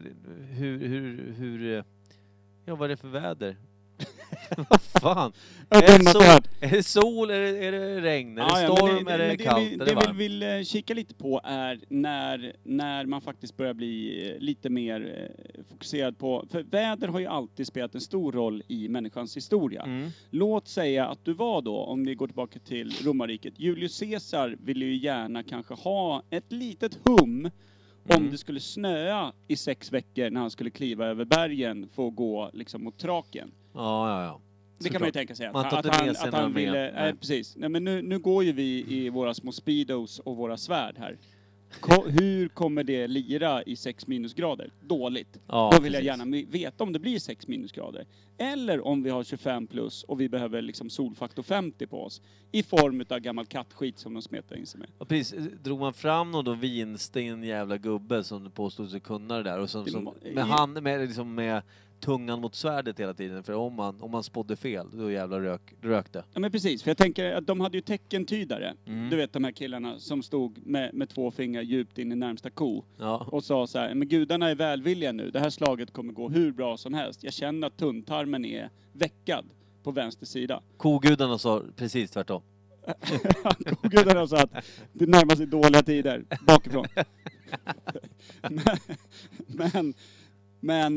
[0.50, 1.84] hur, hur, hur, eh,
[2.64, 3.56] ja vad är det för väder?
[4.70, 5.32] vad fan?
[5.70, 6.22] Är det, sol,
[6.60, 9.18] är det sol, är det, är det regn, är det Ja, ja, men storm, är
[9.18, 10.18] det men kallt, vi, är det det vi varmt?
[10.18, 15.28] vill eh, kika lite på är när, när man faktiskt börjar bli eh, lite mer
[15.54, 16.44] eh, fokuserad på...
[16.50, 19.82] För väder har ju alltid spelat en stor roll i människans historia.
[19.82, 20.10] Mm.
[20.30, 24.84] Låt säga att du var då, om vi går tillbaka till romarriket, Julius Caesar ville
[24.84, 27.50] ju gärna kanske ha ett litet hum
[28.10, 28.30] om Mm.
[28.30, 32.50] det skulle snöa i sex veckor när han skulle kliva över bergen för att gå
[32.52, 33.50] liksom mot Trakien.
[33.78, 34.40] Ja, ja, ja.
[34.78, 35.46] Det kan man ju tänka sig.
[35.46, 36.62] Att, Man tar att, inte han, med sig att han några med.
[36.62, 36.82] ville...
[36.82, 37.14] Nej, Nej.
[37.14, 37.56] precis.
[37.56, 41.16] Nej, men nu, nu går ju vi i våra små speedos och våra svärd här.
[41.80, 44.70] Ko- hur kommer det lira i 6 minusgrader?
[44.80, 45.38] Dåligt.
[45.46, 46.06] Ja, Då vill jag precis.
[46.20, 48.06] gärna mi- veta om det blir 6 minusgrader.
[48.38, 52.22] Eller om vi har 25 plus och vi behöver liksom solfaktor 50 på oss.
[52.52, 54.88] I form av gammal kattskit som de smetar in sig med.
[54.98, 59.42] Och precis, drog man fram någon då vinsten jävla gubbe som påstod sig kunna det
[59.42, 61.62] där och som, Det som må- med, hand, med, liksom med
[62.00, 65.74] tungan mot svärdet hela tiden för om man, om man spådde fel då jävla rök,
[65.80, 66.24] rök det.
[66.34, 68.74] Ja men precis, för jag tänker att de hade ju teckentydare.
[68.86, 69.10] Mm.
[69.10, 72.50] Du vet de här killarna som stod med, med två fingrar djupt in i närmsta
[72.50, 72.84] ko.
[72.98, 73.26] Ja.
[73.32, 76.52] och sa så här, men gudarna är välvilliga nu, det här slaget kommer gå hur
[76.52, 77.24] bra som helst.
[77.24, 79.44] Jag känner att tunntarmen är veckad
[79.82, 80.62] på vänster sida.
[80.76, 82.42] Kogudarna sa precis tvärtom.
[83.82, 86.86] gudarna sa att det närmar sig dåliga tider bakifrån.
[88.50, 88.78] men,
[89.46, 89.94] men,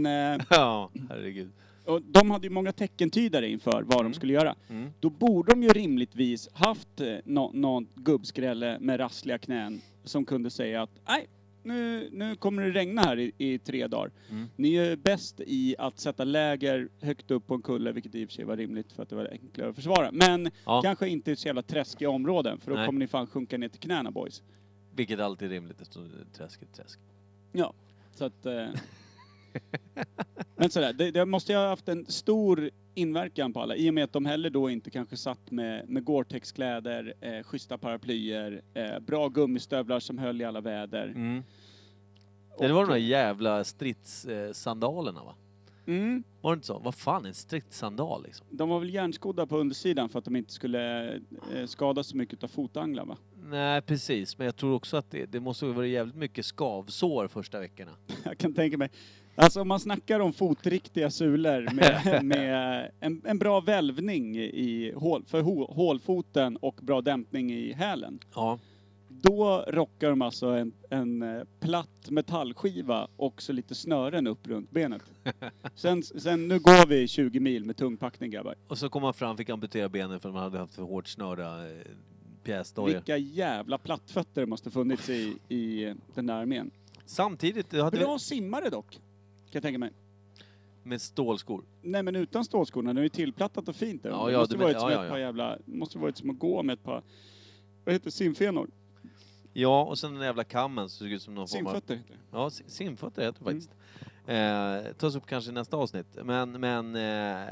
[0.06, 1.50] eh, Ja, herregud.
[1.86, 4.12] och de hade ju många teckentydare inför vad Mm.
[4.12, 4.56] de skulle göra.
[4.70, 4.90] Mm.
[5.00, 10.50] Då borde de ju rimligtvis haft eh, nå- någon gubbskrälle med rassliga knän som kunde
[10.50, 11.28] säga att nej,
[11.64, 14.12] nu, nu kommer det regna här i, i tre dagar.
[14.30, 14.48] Mm.
[14.56, 18.30] Ni är bäst i att sätta läger högt upp på en kulle, vilket i och
[18.30, 20.10] för sig var rimligt för att det var enklare att försvara.
[20.12, 22.86] Men Ja, kanske inte i så jävla träskiga områden, för då Nej.
[22.86, 24.44] kommer ni fan sjunka ner till knäna boys.
[24.96, 27.00] vilket alltid är rimligt eftersom det är träsk är träsk.
[27.52, 27.74] Ja,
[28.16, 28.46] så att...
[28.46, 28.68] Eh...
[30.56, 33.94] Men sådär, det, det måste ju ha haft en stor inverkan på alla, i och
[33.94, 39.00] med att de heller då inte kanske satt med, med Gore-Tex-kläder, eh, schyssta paraplyer, eh,
[39.00, 41.08] bra gummistövlar som höll i alla väder.
[41.08, 41.44] Mm.
[42.60, 45.36] Det var de där jävla stridssandalerna va?
[45.92, 46.80] Mm, Var det inte så?
[46.80, 48.48] Vad fan en stridssandal liksom?
[48.50, 51.14] de var väl järnskodda på undersidan för att de inte skulle
[51.54, 53.18] eh, skada så mycket av fotanglar va?
[53.50, 57.28] Nej precis, men jag tror också att det, det måste ha varit jävligt mycket skavsår
[57.28, 57.92] första veckorna.
[58.24, 58.90] Jag kan tänka mig.
[59.36, 65.24] Alltså om man snackar om fotriktiga sulor med, med en, en bra välvning i hål,
[65.28, 68.20] för hå, hålfoten och bra dämpning i hälen.
[68.36, 68.60] Ja.
[69.22, 74.72] Då rockar de alltså en, en eh, platt metallskiva och så lite snören upp runt
[74.72, 75.02] benet.
[75.76, 78.56] Sen, sen nu går vi 20 mil med tung packning grabbar.
[78.68, 81.70] Och så kom man fram fick amputera benen för man hade haft för hårt snörda
[81.72, 81.82] eh,
[82.44, 82.94] pjäsdojor.
[82.94, 86.72] Vilka jävla plattfötter det måste funnits i, i den där armén.
[87.06, 89.00] Samtidigt, det hade Bra simmare dock, kan
[89.52, 89.92] jag tänka mig.
[90.84, 91.64] med stålskor.
[91.82, 94.10] Nej men utan stålskorna, det är ju tillplattat och fint där.
[94.10, 95.10] Ja, det ja, måste det- varit ja, som ja, ett ja.
[95.10, 97.04] par jävla, måste varit som att gå med ett par,
[97.86, 98.70] vad heter det, simfenor?
[99.54, 101.74] Ja, och sen den jävla kammen så såg ut som någon form av...
[101.76, 102.02] Heter det.
[102.32, 103.62] Ja, si- simfötter heter det Mm.
[103.62, 103.76] faktiskt.
[104.26, 106.18] Eh, tas upp kanske i nästa avsnitt.
[106.24, 107.48] Men, men eh,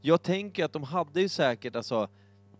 [0.00, 2.08] jag tänker att de hade ju säkert, alltså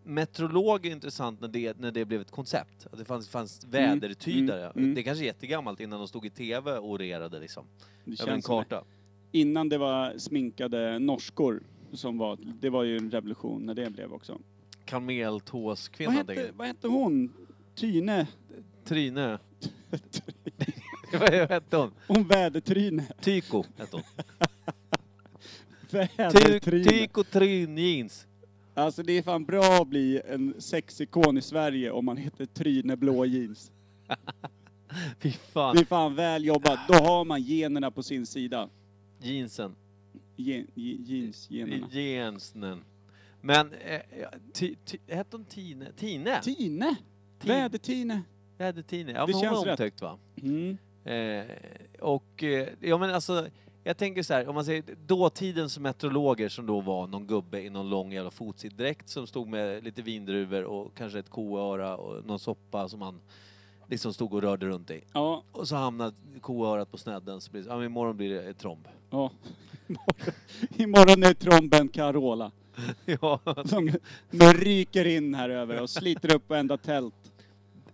[0.04, 2.86] Meteorolog är intressant när det, när det blev ett koncept.
[2.92, 4.64] Att det fanns, fanns vädertydare.
[4.70, 4.94] mm, mm.
[4.94, 7.64] Det är kanske är jättegammalt innan de stod i TV och orerade liksom.
[8.04, 8.64] Det Över en känns som det.
[8.64, 8.84] karta.
[9.32, 14.12] Innan det var sminkade norskor som var, det var ju en revolution när det blev
[14.12, 14.32] också.
[14.32, 16.54] Vad Kameltåskvinnan tänker hette, jag.
[16.54, 17.32] vad hette hon?
[17.74, 18.26] Tyne?
[18.84, 19.38] Tryne.
[21.12, 21.90] Vad hette hon?
[22.08, 23.06] Hon vädertryne.
[23.20, 24.02] Tyko hette hon.
[25.90, 26.84] Ty- Vädertryne.
[26.84, 28.26] Tyko Tryn Jeans.
[28.74, 32.96] Alltså det är fan bra att bli en sexikon i Sverige om man heter Tryne
[32.96, 33.70] blå jeans.
[35.20, 35.74] Fy fan.
[35.76, 36.78] Det är fan väl jobbat.
[36.88, 38.68] Då har man generna på sin sida.
[39.20, 39.74] Jeansen.
[40.36, 41.88] Gen, je- jeans, generna.
[41.90, 42.84] Jensen.
[43.40, 45.92] Men, eh, ja, ty, ty, hette hon Tine?
[45.96, 46.40] Tine?
[46.42, 46.96] Tine!
[47.42, 48.22] Tin- Vädertine.
[48.58, 49.12] Jag hade Tine.
[49.12, 49.80] Ja, Det men hon känns var rätt.
[49.80, 50.18] omtyckt va?
[50.42, 50.78] Mm.
[51.04, 51.56] Eh,
[52.00, 53.46] och, eh, ja men alltså,
[53.84, 57.70] jag tänker så här, om man säger dåtidens meteorologer som då var någon gubbe i
[57.70, 62.38] någon lång jävla fotsiddräkt som stod med lite vindruvor och kanske ett koöra och någon
[62.38, 63.20] soppa som han
[63.88, 65.00] liksom stod och rörde runt i.
[65.12, 68.54] Ja, Och så hamnade koörat på snedden så blir det, ja men imorgon blir det
[68.54, 68.88] tromb.
[69.10, 69.30] ja.
[69.88, 70.34] Imorgon,
[70.76, 72.50] imorgon är tromben Carola.
[73.04, 73.84] ja, Som
[74.30, 77.14] nu ryker in här över och sliter upp varenda tält.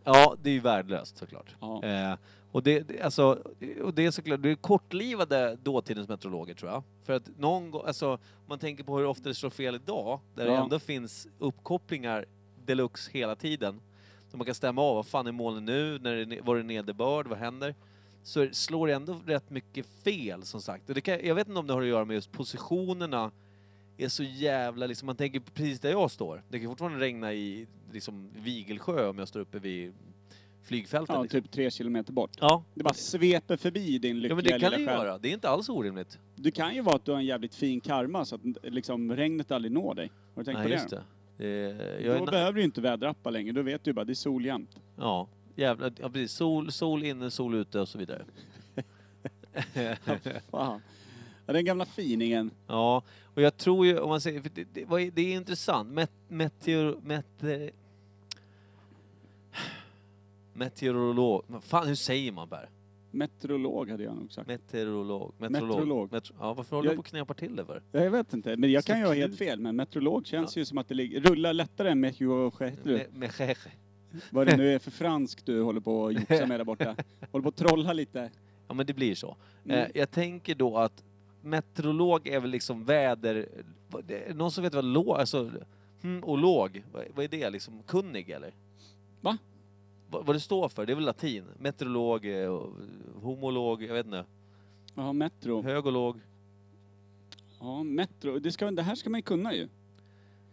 [0.05, 1.57] Ja, det är ju värdelöst såklart.
[1.61, 1.83] Ja.
[1.85, 2.15] Eh,
[2.53, 3.43] och det, det, alltså,
[3.83, 6.83] och det är såklart, det är kortlivade dåtidens meteorologer tror jag.
[7.05, 10.21] För att någon gång, alltså, om man tänker på hur ofta det slår fel idag,
[10.35, 10.63] där det Ja.
[10.63, 12.25] ändå finns uppkopplingar
[12.65, 13.81] deluxe hela tiden.
[14.31, 16.57] Så man kan stämma av, vad fan är molnen nu, när det, är ne- var
[16.57, 17.75] det nederbörd, vad händer?
[18.23, 20.89] Så slår det ändå rätt mycket fel som sagt.
[20.89, 23.31] Och det kan, jag vet inte om det har att göra med just positionerna
[24.05, 26.43] är så jävla, liksom, man tänker precis där jag står.
[26.49, 29.93] Det kan fortfarande regna i liksom, Vigelsjö om jag står uppe vid
[30.63, 31.15] flygfältet.
[31.15, 31.43] Ja, liksom.
[31.43, 32.31] typ tre kilometer bort.
[32.41, 34.97] Ja, Det bara sveper förbi din ja lyckliga men det kan det ju själ.
[35.07, 35.19] göra.
[35.19, 36.19] Det är inte alls orimligt.
[36.35, 39.51] Det kan ju vara att du har en jävligt fin karma så att liksom, regnet
[39.51, 40.11] aldrig når dig.
[40.35, 41.03] Har du tänkt Nej, på just det.
[41.37, 44.13] det jag är Då behöver du ju inte väderappa längre, då vet du bara det
[44.13, 44.77] är sol jämt.
[44.97, 46.33] ja, jävla, ja, precis.
[46.33, 48.25] Sol, sol inne, sol ute och så vidare.
[50.51, 50.81] Fan.
[51.49, 52.51] Ja, den gamla finingen.
[52.67, 53.03] ja,
[53.35, 55.91] och jag tror ju, om man säger, för det, det, vad är- det är intressant.
[55.93, 57.71] Met, meteor, meteor,
[60.53, 61.43] Meteorolog.
[61.47, 62.69] Men Fan, hur säger man Per?
[63.11, 64.49] Meteorolog hade jag nog sagt.
[64.49, 65.33] Meteorolog.
[65.39, 66.13] Meteorolog.
[66.13, 67.83] Metro, ja, varför håller du Jag- på och knäpar till det för?
[67.93, 69.21] Jag vet inte, men jag Så kan ju ha kul.
[69.21, 69.61] helt fel.
[69.61, 72.55] Men meteorolog känns ju som att det ligger, rullar lättare än meteorolog.
[73.13, 73.71] Med cheche.
[74.31, 76.97] Vad det nu är för fransk du håller på att joxa med där borta.
[77.33, 78.31] Håller på att trolla lite.
[78.69, 79.37] Ja men det blir så.
[79.65, 79.79] Mm.
[79.79, 81.05] Eh, jag tänker då att
[81.49, 83.49] meteorolog är väl liksom väder...
[83.91, 85.09] vad- Någon som vet vad låg...
[85.17, 85.51] Alltså,
[86.03, 87.83] hm, och låg, vad, vad är det liksom?
[87.87, 88.55] Kunnig eller?
[89.21, 89.39] Va?
[90.11, 90.87] Va, vad det står för?
[90.87, 91.45] Det är väl latin?
[91.59, 92.61] Meteorolog, eh,
[93.23, 94.25] homolog, jag vet inte.
[94.95, 95.63] Ja, metro.
[95.63, 96.21] Hög och låg.
[97.61, 98.39] Ja, metro.
[98.39, 99.69] Det, ska, det här ska man ju kunna ju.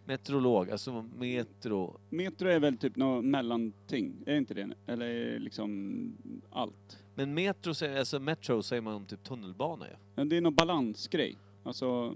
[0.05, 1.99] Meteorolog, alltså metro...
[2.09, 4.69] Metro är väl typ något mellanting, är det inte det?
[4.87, 6.17] Eller liksom
[6.49, 6.97] allt?
[7.15, 9.97] Men metro, säger- alltså metro säger man om typ tunnelbana ja.
[10.15, 11.37] Ja, det är någon balansgrej.
[11.63, 12.15] Alltså,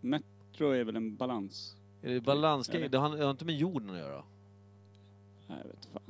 [0.00, 1.76] metro är väl en balans...
[2.02, 2.80] Är det balansgrej?
[2.80, 2.88] Eller?
[2.88, 4.22] Det har, det har inte med jorden att göra.
[5.46, 6.02] Nej, jag vet fan.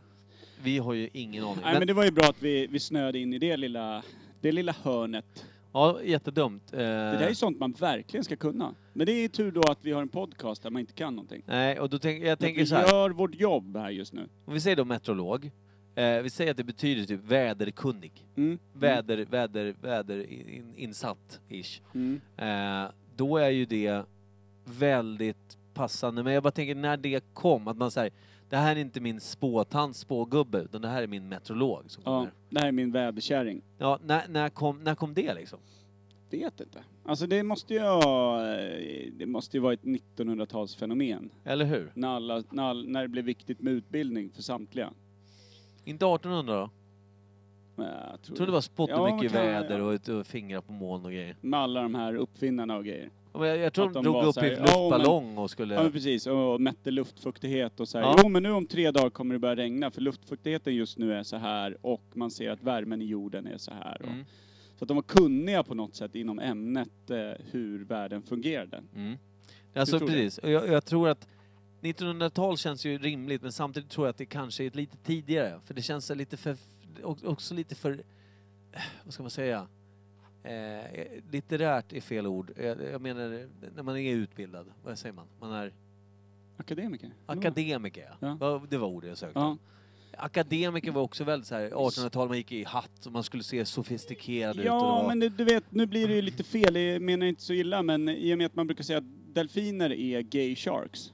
[0.63, 1.61] Vi har ju ingen aning.
[1.65, 4.03] Nej, men det var ju bra att vi, vi snöade in i det lilla,
[4.41, 5.47] det lilla hörnet.
[5.79, 6.73] Ja, jättedumt.
[6.73, 8.75] Eh, Det där är sånt man verkligen ska kunna.
[8.93, 11.43] Men det är tur då att vi har en podcast där man inte kan någonting.
[11.47, 12.87] Nej, och då tänk, jag tänker vi så här.
[12.93, 14.29] gör vårt jobb här just nu.
[14.45, 15.51] Om vi säger då meteorolog.
[15.95, 18.13] Eh, vi säger att det betyder typ väderkunnig.
[18.37, 18.59] Mm.
[18.73, 21.81] Väder, väder, väder in, insatt, ish.
[21.95, 22.21] Mm.
[22.37, 24.03] Eh, då är ju det
[24.65, 26.23] väldigt passande.
[26.23, 28.13] Men jag bara tänker när det kom, att man säger
[28.49, 32.19] det här är inte min spåtant, spågubbe, utan det här är min meteorolog som Ja,
[32.19, 32.33] kommer.
[32.51, 33.63] det här är min väderkärring.
[33.79, 35.59] Ja, när, när, kom, när kom det liksom?
[36.31, 36.79] Vet inte.
[37.05, 38.43] Alltså det måste ju ha,
[39.13, 41.31] det måste ju vara ett 1900-talsfenomen.
[41.45, 41.91] Eller hur?
[41.95, 44.91] När, alla, när, all, när det blev viktigt med utbildning för samtliga.
[45.85, 46.71] Inte 1800 då?
[47.77, 50.73] Men Jag tror, tror det var spotta Ja, mycket kan- väder och, och fingrar på
[50.73, 51.37] moln och grejer.
[51.41, 53.11] Med alla de här uppfinnarna och grejer.
[53.47, 55.75] Jag, jag tror Att de de drog upp här, i "Ja, luftballong och skulle...
[55.75, 58.05] Ja men precis, och mätte luftfuktighet och så här.
[58.05, 58.17] Ja.
[58.23, 61.23] Jo men nu om tre dagar kommer det börja regna för luftfuktigheten just nu är
[61.23, 64.03] så här och man ser att värmen i jorden är så här.
[64.03, 64.25] Och, Mm,
[64.77, 67.17] Så att de var kunniga på något sätt inom ämnet eh,
[67.51, 68.83] hur världen fungerade.
[68.95, 69.17] mm.
[69.75, 70.39] Alltså precis.
[70.39, 71.29] Och Jag, jag tror att
[71.83, 75.61] 1900-tal känns ju rimligt men samtidigt tror jag att det kanske är lite tidigare.
[75.65, 76.57] För det känns lite för...
[77.03, 77.91] Också lite för...
[78.73, 79.67] eh, Vad ska man säga?
[80.43, 82.51] Eh, litterärt är fel ord.
[82.57, 84.67] Jag, jag menar när man är utbildad.
[84.85, 85.27] Vad säger man?
[85.41, 85.73] Man är
[86.57, 87.11] Akademiker?
[87.27, 88.15] akademiker.
[88.21, 88.37] Ja.
[88.41, 89.39] Ja, Det var ordet jag sökte.
[89.39, 89.57] Ja.
[90.17, 93.65] Akademiker var också väldigt så här 1800-tal, man gick i hatt och man skulle se
[93.65, 94.59] sofistikerad ut.
[94.59, 95.09] och det Ja, var...
[95.09, 96.77] men det, du vet, nu blir det ju lite fel.
[96.77, 99.93] Jag menar inte så illa, men i och med att man brukar säga att delfiner
[99.93, 101.13] är gay sharks.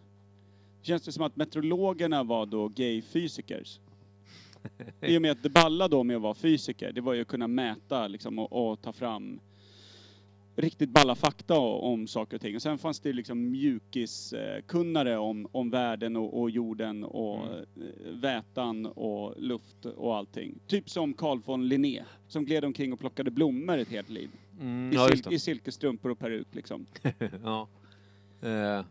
[0.82, 3.80] Känns det som att meteorologerna var då gay fysikers?
[5.00, 7.28] I och med att det balla då med att vara fysiker, det var ju att
[7.28, 9.40] kunna mäta liksom, och, och ta fram
[10.56, 12.56] riktigt balla fakta om saker och ting.
[12.56, 17.64] Och sen fanns det liksom mjukiskunnare om, om världen och, och jorden och Mm.
[17.76, 20.58] eh, vätan och luft och allting.
[20.66, 24.30] Typ som Carl von Linné, som gled omkring och plockade blommor ett helt liv.
[24.60, 25.32] Mm, I, ja, sil-.
[25.32, 26.86] I silkesstrumpor och peruk liksom.
[27.44, 27.68] ja.
[28.42, 28.84] Eh,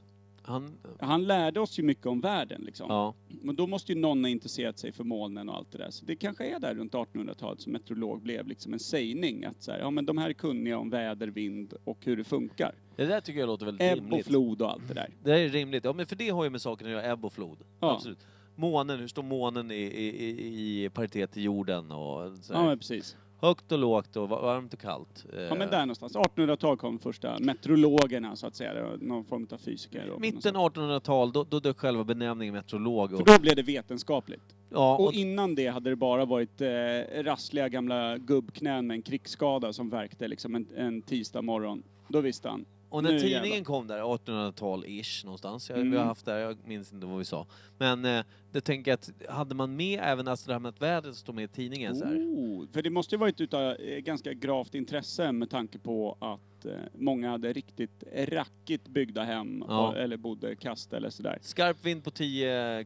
[0.44, 0.74] han...
[1.00, 2.86] Han lärde oss ju mycket om världen liksom.
[2.90, 3.14] Ja.
[3.28, 5.90] Men då måste ju någon ha intresserat sig för molnen och allt det där.
[5.92, 9.46] Så det kanske är där runt 1800-talet som meteorolog blev liksom en sägning.
[9.46, 12.24] Att så här, ja men de här är kunniga om väder, vind och hur det
[12.24, 12.76] funkar.
[12.96, 14.28] Det där tycker jag låter väldigt Ebb och rimligt.
[14.28, 15.10] flod och allt det där.
[15.24, 15.86] Det är rimligt.
[15.86, 17.58] Ja, men för det har ju med saken att göra, ebb och flod.
[17.80, 17.92] Ja.
[17.96, 18.28] Absolut.
[18.56, 22.68] Månen, hur står månen i, i, i- i paritet till jorden och så Ja här.
[22.68, 23.16] men precis.
[23.44, 25.26] Högt och lågt och va- varmt och kallt.
[25.34, 26.16] Eh, Ja men där någonstans.
[26.16, 28.74] 1800-tal kom första meteorologerna så att säga.
[29.02, 30.12] Någon form av fysiker.
[30.20, 30.54] Mitten sätt.
[30.54, 33.26] 1800-tal, då, då dök själva benämningen meteorolog För upp.
[33.26, 34.56] då blev det vetenskapligt.
[34.70, 39.02] Ja, Och och, innan det hade det bara varit eh, rassliga gamla gubbknän med en
[39.02, 41.84] krigsskada som verkte liksom en, en tisdag morgon.
[42.08, 42.66] Då visste han.
[42.94, 43.64] Och när nu tidningen jävlar.
[43.66, 45.92] kom där, 1800-tal-ish någonstans, jag, Mm.
[45.92, 47.48] vi har haft där, jag minns inte vad vi sa.
[47.78, 50.82] Men eh, det tänker jag att, hade man med även alltså det här med att
[50.82, 52.06] vädret står med i tidningen så.
[52.06, 56.66] Oh, för det måste ju varit utav eh, ganska gravt intresse med tanke på att
[56.66, 59.88] eh, många hade riktigt rackigt byggda hem Ja.
[59.88, 61.38] och, eller bodde kast eller sådär.
[61.42, 62.86] Skarp vind på 10 eh,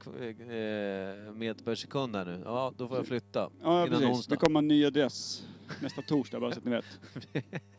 [1.34, 2.42] meter per sekund här nu.
[2.46, 3.50] Ja, då får jag flytta.
[3.62, 4.08] Ja, Innan precis.
[4.16, 4.36] onsdag.
[4.36, 5.48] Det kommer en ny adress
[5.82, 6.86] nästa torsdag, bara så att ni vet.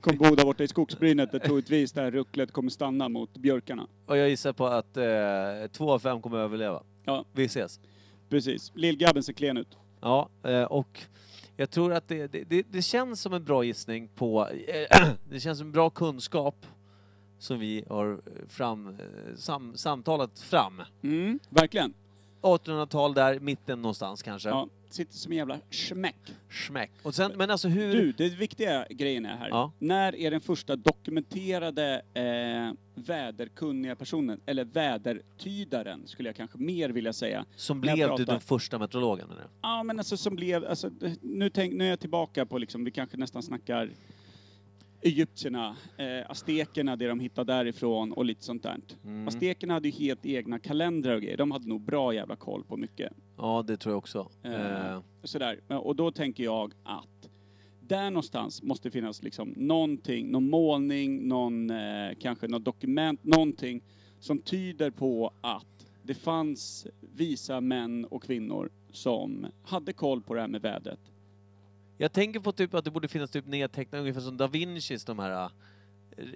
[0.00, 3.86] Kommer bo där borta i skogsbrynet där troligtvis det här rucklet kommer stanna mot björkarna.
[4.06, 5.04] Och jag gissar på att eh,
[5.72, 6.82] två av fem kommer överleva.
[7.04, 7.24] Ja.
[7.32, 7.80] Vi ses.
[8.28, 8.72] Precis.
[8.74, 9.76] Lillgrabben ser klen ut.
[10.00, 11.00] Ja, eh, och
[11.56, 14.48] jag tror att det, det, det, det känns som en bra gissning på...
[14.48, 16.66] Eh, det känns som en bra kunskap
[17.38, 20.82] som vi har fram, eh, sam, samtalat fram.
[21.02, 21.94] Mm, verkligen.
[22.42, 24.48] 1800-tal där, mitten någonstans kanske.
[24.48, 26.34] Ja, sitter som en jävla smäck.
[26.50, 26.90] Smäck.
[27.02, 27.92] Och sen, men alltså hur...
[27.92, 29.48] Du, det viktiga grejen är här.
[29.48, 29.72] Ja.
[29.78, 37.12] När är den första dokumenterade eh, väderkunniga personen, eller vädertydaren skulle jag kanske mer vilja
[37.12, 37.44] säga.
[37.56, 38.32] som när jag blev du pratar.
[38.32, 39.30] den första meteorologen?
[39.30, 39.46] Eller?
[39.62, 40.90] Ja, men alltså som blev, alltså,
[41.20, 43.90] nu, tänk, nu är jag tillbaka på liksom, vi kanske nästan snackar
[45.02, 48.80] Egyptierna, eh, aztekerna, det de hittade därifrån och lite sånt där.
[49.04, 49.28] Mm.
[49.28, 51.36] Aztekerna hade ju helt egna kalendrar och grejer.
[51.36, 53.12] De hade nog bra jävla koll på mycket.
[53.36, 54.28] Ja, det tror jag också.
[54.42, 54.52] Eh,
[54.92, 55.60] Eh, Sådär.
[55.68, 57.28] Och då tänker jag att
[57.80, 63.82] där någonstans måste finnas liksom någonting, någon målning, någon, eh, kanske något dokument, någonting
[64.20, 70.40] som tyder på att det fanns visa män och kvinnor som hade koll på det
[70.40, 71.00] här med vädret.
[72.02, 75.18] Jag tänker på typ att det borde finnas typ nedtecknat ungefär som da Vincis, de
[75.18, 75.50] här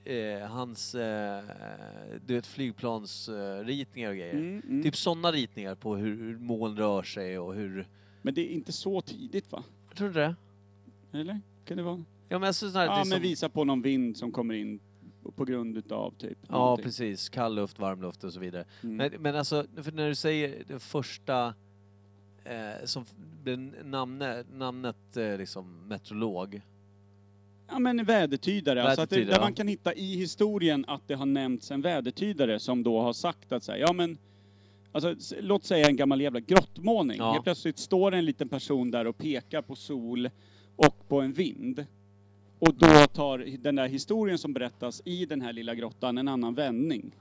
[0.04, 1.44] eh, hans, eh,
[2.26, 4.34] du vet flygplansritningar och grejer.
[4.34, 4.82] Mm, mm.
[4.82, 7.86] Typ sådana ritningar på hur, hur moln rör sig och hur...
[8.22, 9.64] Men det är inte så tidigt va?
[9.88, 10.34] Jag tror det.
[11.12, 11.40] Eller?
[11.64, 12.04] Kan det vara?
[12.28, 14.80] Ja men alltså det Ja, men som, visa på någon vind som kommer in
[15.36, 16.38] på grund utav typ.
[16.48, 16.84] Ja någonting.
[16.84, 18.64] precis, kall luft, varm luft och så vidare.
[18.82, 18.96] Mm.
[18.96, 21.54] Men, men alltså, för när du säger det första
[22.51, 23.05] eh, som
[23.42, 23.59] blev
[24.53, 26.61] namnet, eh, liksom meteorolog.
[27.68, 29.47] Ja men vädertydare, alltså att det, Vädertydare, där ja.
[29.47, 33.53] man kan hitta i historien att det har nämnts en vädertydare som då har sagt
[33.53, 34.18] att säga, ja men
[34.92, 37.16] Alltså, s- låt säga en gammal jävla grottmålning.
[37.18, 37.32] Ja.
[37.32, 40.30] Helt plötsligt står en liten person där och pekar på sol
[40.76, 41.86] och på en vind.
[42.59, 46.55] Och då tar den där historien som berättas i den här lilla grottan en annan
[46.55, 47.14] vändning.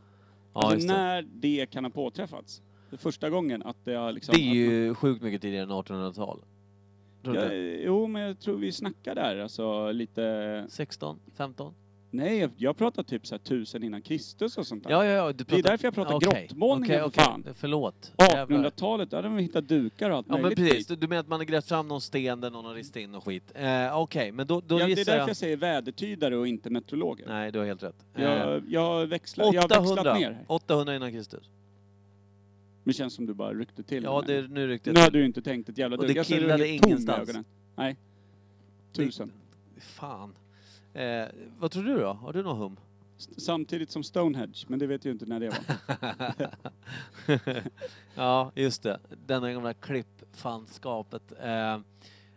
[0.54, 0.94] Ja, alltså just det.
[0.94, 2.62] när det kan ha påträffats.
[2.90, 4.36] Det första gången att det har liksom...
[4.36, 6.40] det är man- ju sjukt mycket tidigare än 1800-tal.
[7.24, 7.84] Tror du Ja, inte?
[7.86, 10.66] jo, men jag tror vi snackar där, alltså lite...
[10.70, 11.20] 16?
[11.38, 11.74] 15?
[12.12, 14.92] Nej, jag, jag pratar typ så här tusen innan Kristus och sånt där.
[14.92, 15.32] Ja, ja, ja.
[15.34, 17.24] Du Det är därför jag pratar grottmålningar, Okej, för okej.
[17.24, 17.54] fan.
[17.56, 18.14] Förlåt.
[18.18, 18.58] Jävlar.
[18.58, 21.20] 1800-talet, där hade de hittat dukar och allt Ja men möjligt precis, du, du menar
[21.20, 23.52] att man har grävt fram någon sten där någon har ristat in och skit.
[23.56, 25.30] Eh, Okej, men då, då Ja, det är gissar därför jag...
[25.30, 27.26] jag säger vädertydare och inte meteorologer.
[27.28, 28.06] Nej, du har helt rätt.
[28.16, 30.32] Eh, Jag, jag, växlar, jag har växlat 800, ner.
[30.32, 30.46] här.
[30.48, 31.50] 800 innan Kristus.
[32.86, 35.12] Det känns som du bara ryckte till Ja, med det, nu ryckte Nu jag hade
[35.12, 35.20] till.
[35.20, 37.30] du inte tänkt ett jävla Och det Jag ser killade helt tom i ingenstans.
[37.30, 37.46] ögonen.
[37.76, 37.96] Nej.
[38.94, 39.32] Tusen.
[39.78, 40.36] Fan.
[40.94, 41.26] Eh,
[41.60, 42.14] vad tror du då?
[42.14, 42.78] Har du någon hum?
[43.18, 45.58] S- Samtidigt som Stonehenge, men det vet jag inte när det var.
[48.16, 49.00] ja, just det.
[49.26, 51.34] Denna gamla klippfanskapet.
[51.42, 51.80] Eh,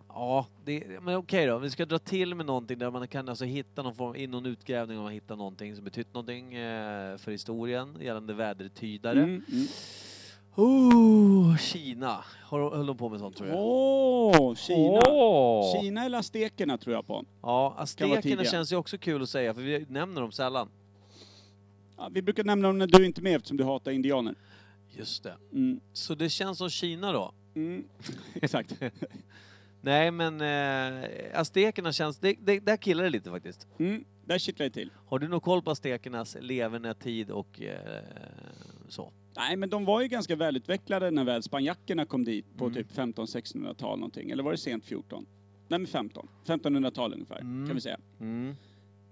[0.08, 1.58] ja, det, men okej då.
[1.58, 4.46] Vi ska dra till med någonting där man kan alltså hitta någon form, i någon
[4.46, 9.22] utgrävning om man hittar någonting som betytt någonting eh, för historien gällande vädertydare.
[9.22, 9.66] Mm, mm.
[10.58, 12.24] Oh, Kina.
[12.42, 13.58] Har- Höll de på med sånt tror jag?
[13.58, 15.00] Åh, Kina!
[15.08, 15.80] Åh!
[15.80, 17.24] Kina eller aztekerna tror jag på.
[17.42, 18.44] Ja, aztekerna tidiga.
[18.44, 20.68] känns ju också kul att säga för vi nämner dem sällan.
[21.96, 24.34] Ja, vi brukar nämna dem när du inte är med eftersom du hatar indianer.
[24.90, 25.34] Just det.
[25.52, 25.80] Mm.
[25.92, 27.32] Så det känns som Kina då?
[27.54, 27.84] Mm.
[28.34, 28.74] Exakt.
[29.80, 33.66] Nej men eh, aztekerna känns, det, det, där killar det lite faktiskt.
[33.78, 34.04] Mm.
[34.24, 34.90] Där kittlar det till.
[35.06, 38.02] Har du någon koll på aztekernas levande tid och eh,
[38.88, 39.12] så?
[39.38, 42.74] Nej, men de var ju ganska välutvecklade när väl spanjackerna kom dit på Mm.
[42.74, 44.30] typ 15-1600-tal någonting.
[44.30, 45.26] Eller var det sent 14?
[45.68, 46.28] Nej men 15.
[46.46, 47.66] 1500-tal ungefär, Mm.
[47.66, 47.98] kan vi säga.
[48.20, 48.56] Mm.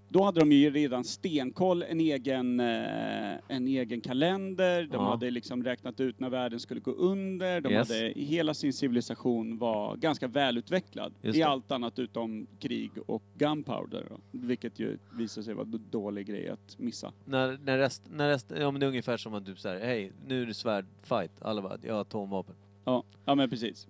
[0.09, 5.09] Då hade de ju redan stenkoll, en egen, eh, en egen kalender, de Ja.
[5.09, 7.89] hade liksom räknat ut när världen skulle gå under, de Yes.
[7.89, 14.79] hade, hela sin civilisation var ganska välutvecklad i allt annat utom krig och gunpowder, vilket
[14.79, 17.13] ju visade sig vara en dålig grej att missa.
[17.25, 20.11] När, när rest, när rest, ja men det är ungefär som att du säger, hej
[20.27, 21.31] nu är det svärdfight.
[21.41, 22.55] Alla bara, jag har atomvapen.
[22.85, 23.87] Ja, ja men precis.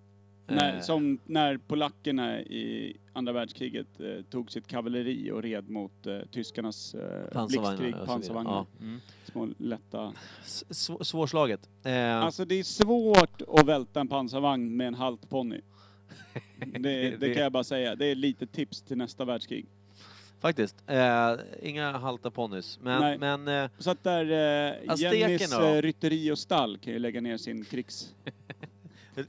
[0.49, 0.81] När, Eh.
[0.81, 6.95] som när polackerna i andra världskriget eh, tog sitt kavalleri och red mot eh, tyskarnas
[6.95, 8.05] eh, Pansarvagnar blixtkrig, och så vidare.
[8.05, 8.51] pansarvagnar.
[8.51, 8.65] Ja.
[8.79, 8.99] Mm.
[9.25, 10.13] Små lätta.
[10.43, 11.69] S- sv- Svårslaget.
[11.83, 15.61] Eh, Alltså det är svårt att välta en pansarvagn med en halt ponny.
[16.59, 17.95] Det, det, det- kan jag bara säga.
[17.95, 19.65] Det är lite tips till nästa världskrig.
[20.39, 20.75] Faktiskt.
[20.87, 21.31] Eh,
[21.61, 22.79] inga halta ponnys.
[22.83, 23.17] Nej.
[23.17, 24.25] Men, men eh, Så att där
[24.75, 25.63] eh, Aztekerna Jennys då?
[25.65, 28.13] eh, rytteri och stall kan ju lägga ner sin krigs...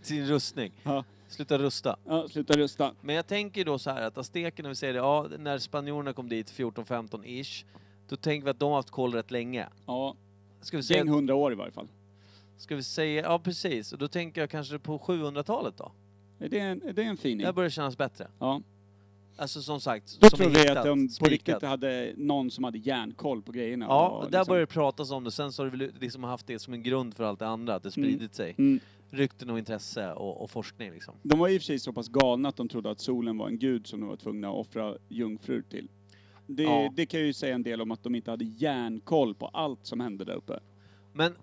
[0.02, 0.72] sin rustning.
[0.82, 1.96] Ja, Sluta rusta.
[2.06, 2.92] ja sluta rusta.
[3.00, 6.28] Men jag tänker då så här att aztekerna, vi säger det, ja, när spanjorerna kom
[6.28, 7.64] dit 14-15-ish,
[8.08, 9.68] då tänker vi att de har haft koll rätt länge.
[9.86, 10.14] Ja,
[10.60, 11.88] Ska vi säga, gäng hundra år i varje fall.
[12.58, 15.92] ska vi säga, ja precis, och då tänker jag kanske på 700-talet då.
[16.38, 17.46] Är det en, är det en fining?
[17.46, 18.28] Det börjar kännas bättre.
[18.38, 18.60] Ja.
[19.36, 21.30] Alltså som sagt, Då som tror vi hittat, att de på spikat.
[21.32, 23.86] riktigt hade någon som hade järnkoll på grejerna.
[23.88, 25.30] Ja, och där liksom- börjar det pratas om det.
[25.30, 27.82] Sen så har det liksom haft det som en grund för allt det andra, att
[27.82, 28.54] det spridit sig.
[28.58, 28.80] Mm.
[29.10, 31.14] Rykten och intresse och, och forskning liksom.
[31.22, 33.48] De var i och för sig så pass galna att de trodde att solen var
[33.48, 35.88] en gud som de var tvungna att offra jungfrur till.
[36.46, 36.92] Det, Ja.
[36.96, 40.00] det kan ju säga en del om att de inte hade järnkoll på allt som
[40.00, 40.60] hände där uppe.
[41.12, 41.34] Men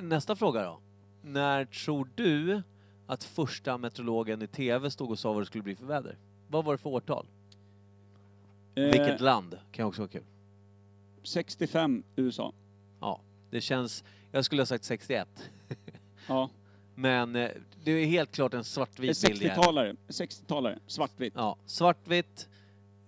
[0.00, 0.80] nästa fråga då.
[1.22, 2.62] när tror du
[3.06, 6.16] att första meteorologen i TV stod och sa vad det skulle bli för väder?
[6.48, 7.26] Vad var det för årtal?
[8.74, 9.58] Eh, Vilket land?
[9.72, 10.24] Kan också vara kul.
[11.22, 12.52] 65 USA.
[13.00, 13.20] Ja,
[13.50, 14.04] det känns...
[14.32, 15.28] Jag skulle ha sagt 61.
[16.28, 16.50] Ja.
[16.94, 17.50] Men eh,
[17.84, 19.42] det är helt klart en svartvit bild.
[19.42, 19.56] i det här.
[19.56, 19.96] 60-talare.
[20.08, 20.78] 60-talare.
[20.86, 21.32] Svartvitt.
[21.36, 22.48] Ja, svartvitt,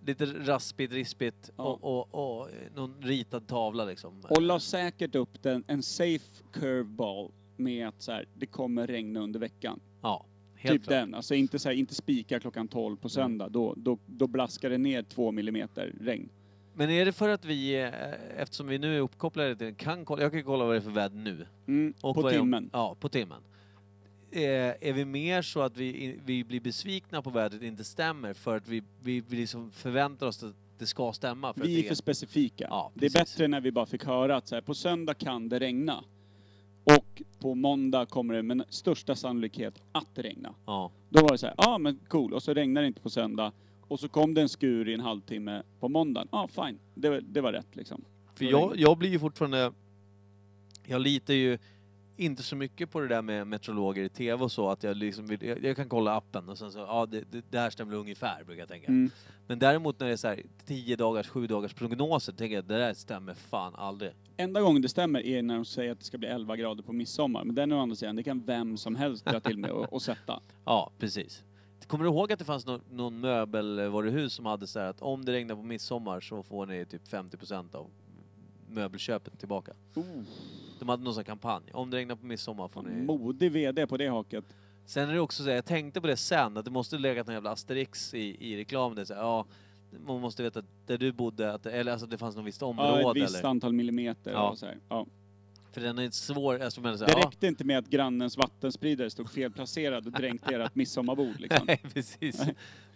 [0.06, 1.64] lite raspigt, rispigt Ja.
[1.64, 4.22] och, och, och någon ritad tavla liksom.
[4.28, 9.20] Och la säkert upp den, en safe curveball med att så här, det kommer regna
[9.20, 9.80] under veckan.
[10.02, 11.00] Ja, helt typ klart.
[11.00, 11.14] den.
[11.14, 13.48] Alltså inte, så här, inte spika klockan 12 på söndag.
[13.48, 16.28] Då, då, då blaskar det ner två millimeter regn.
[16.76, 17.90] Men är det för att vi, eh,
[18.40, 20.90] eftersom vi nu är uppkopplade till kan kolla, jag kan kolla vad det är för
[20.90, 21.46] väder nu.
[21.66, 22.70] Mm, på timmen.
[22.72, 23.42] Ja, på timmen.
[24.36, 28.56] Eh, är vi mer så att vi, vi blir besvikna på vädret inte stämmer för
[28.56, 31.54] att vi, vi, vi liksom förväntar oss att det ska stämma?
[31.54, 32.66] För Vi är för specifika.
[32.70, 35.48] Ja, det är bättre när vi bara fick höra att så här, på söndag kan
[35.48, 36.04] det regna.
[36.84, 40.54] Och på måndag kommer det med största sannolikhet att regna.
[40.66, 43.00] Ja, Då var det så här, ja ah, men cool, och så regnar det inte
[43.00, 43.52] på söndag.
[43.80, 46.28] Och så kom det en skur i en halvtimme på måndagen.
[46.32, 46.78] Ja, ah, fine.
[46.94, 48.04] Det, det var rätt liksom.
[48.34, 49.72] för jag, jag blir ju fortfarande...
[50.86, 51.58] Jag litar ju
[52.16, 55.26] inte så mycket på det där med meteorologer i TV och så, att jag liksom
[55.26, 57.96] vill, jag, jag kan kolla appen och sen så, ja det, det, det här stämmer
[57.96, 58.86] ungefär, brukar jag tänka.
[58.86, 59.10] Mm.
[59.46, 62.78] Men däremot när det är så här 10 dagars, 7 dagars prognoser, tänker jag det
[62.78, 64.12] där stämmer fan aldrig.
[64.36, 66.92] Enda gången det stämmer är när de säger att det ska bli 11 grader på
[66.92, 67.44] midsommar.
[67.44, 69.92] Men den är å andra sidan, det kan vem som helst dra till med och,
[69.92, 70.40] och sätta.
[70.64, 71.42] Ja, precis.
[71.86, 75.24] Kommer du ihåg att det fanns någon, någon möbelvaruhus som hade så här att om
[75.24, 77.90] det regnar på midsommar så får ni typ 50% av
[78.74, 79.72] möbelköpet tillbaka.
[79.94, 80.04] Oh,
[80.78, 81.64] De hade någon sån här kampanj.
[81.72, 83.02] Om det regnar på midsommar får ni...
[83.02, 84.44] modig VD på det haket.
[84.86, 87.26] Sen är det också så här, jag tänkte på det sen, att det måste legat
[87.26, 88.96] någon jävla asterix i, i reklamen.
[88.96, 89.46] Det är så här, ja,
[90.06, 92.66] man måste veta att där du bodde, att, eller alltså det fanns något visst Ja,
[92.66, 93.48] område ett visst eller...
[93.48, 94.50] antal millimeter Ja.
[94.50, 94.78] och så här.
[94.88, 95.06] Ja.
[95.74, 97.18] För den är svår, alltså men så Det ja.
[97.26, 101.64] räckte inte med att grannens vattenspridare stod felplacerad och dränkte ert midsommarbord liksom.
[101.66, 102.42] Nej, precis.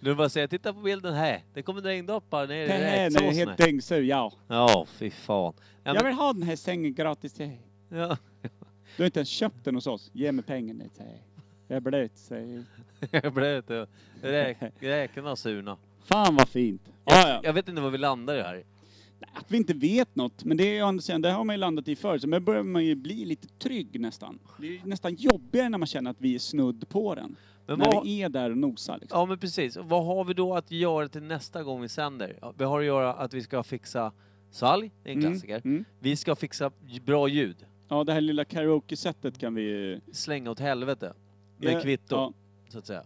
[0.01, 3.11] Du bara säger, titta på bilden här, det kommer regndroppar ner i Det här är
[3.11, 3.35] räksåsen.
[3.35, 4.33] helt dyngsur, ja.
[4.49, 5.53] Ja, fy fan.
[5.57, 7.61] Ja, Jag men, vill ha den här sängen gratis till dig.
[7.89, 8.17] ja.
[8.97, 10.11] Du har inte ens köpt den hos oss.
[10.13, 11.21] Ge mig pengarna, säger jag.
[11.69, 12.65] Jag är blöt, säger
[13.11, 13.35] jag.
[13.35, 13.87] Blev lite...
[14.23, 15.77] Räk, räkorna surna.
[16.05, 16.83] Fan vad fint.
[17.05, 17.41] Jag, Ja, ja.
[17.45, 18.65] jag vet inte var vi landar i här.
[19.33, 21.61] Att vi inte vet något, men det är å andra sidan, det har man ju
[21.61, 24.39] landat i förr, så nu börjar man ju bli lite trygg nästan.
[24.61, 27.37] Det är ju nästan jobbigare när man känner att vi är snudd på den.
[27.67, 29.19] Men när vad, vi är där och nosar liksom.
[29.21, 29.77] ja men precis.
[29.77, 32.39] Vad har vi då att göra till nästa gång vi sänder?
[32.41, 34.13] Ja, vi har att göra att vi ska fixa
[34.51, 35.61] svalg, det är en Mm, klassiker.
[35.65, 35.85] Mm.
[36.01, 36.71] Vi ska fixa
[37.05, 37.57] bra ljud.
[37.89, 40.01] Ja, det här lilla karaoke-sättet kan vi ju...
[40.13, 41.13] Slänga åt helvete.
[41.57, 42.33] Med Ja, kvitto, Ja,
[42.69, 43.03] så att säga.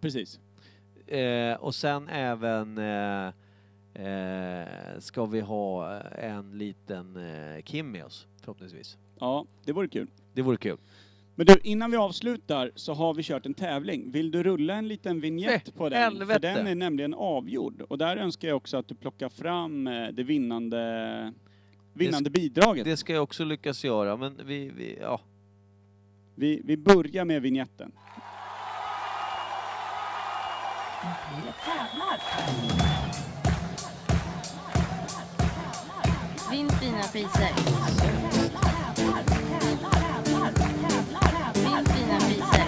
[0.00, 0.40] precis.
[1.06, 3.32] Eh, och sen även eh,
[3.94, 8.98] eh, ska vi ha en liten eh, Kim med oss, förhoppningsvis.
[9.20, 10.08] Ja, det vore kul.
[10.32, 10.78] Det vore kul.
[11.34, 14.10] Men du, innan vi avslutar så har vi kört en tävling.
[14.10, 15.98] Vill du rulla en liten vignett på den?
[15.98, 16.32] helvete!
[16.32, 17.80] För den är nämligen avgjord.
[17.88, 21.32] Och där önskar jag också att du plockar fram eh, det vinnande,
[21.92, 22.84] vinnande bidraget.
[22.84, 25.20] Det ska jag också lyckas göra, men vi, vi ja.
[26.34, 27.92] Vi, vi börjar med vignetten.
[36.54, 37.52] Vinn fina priser.
[41.56, 42.64] Vinn fina priser.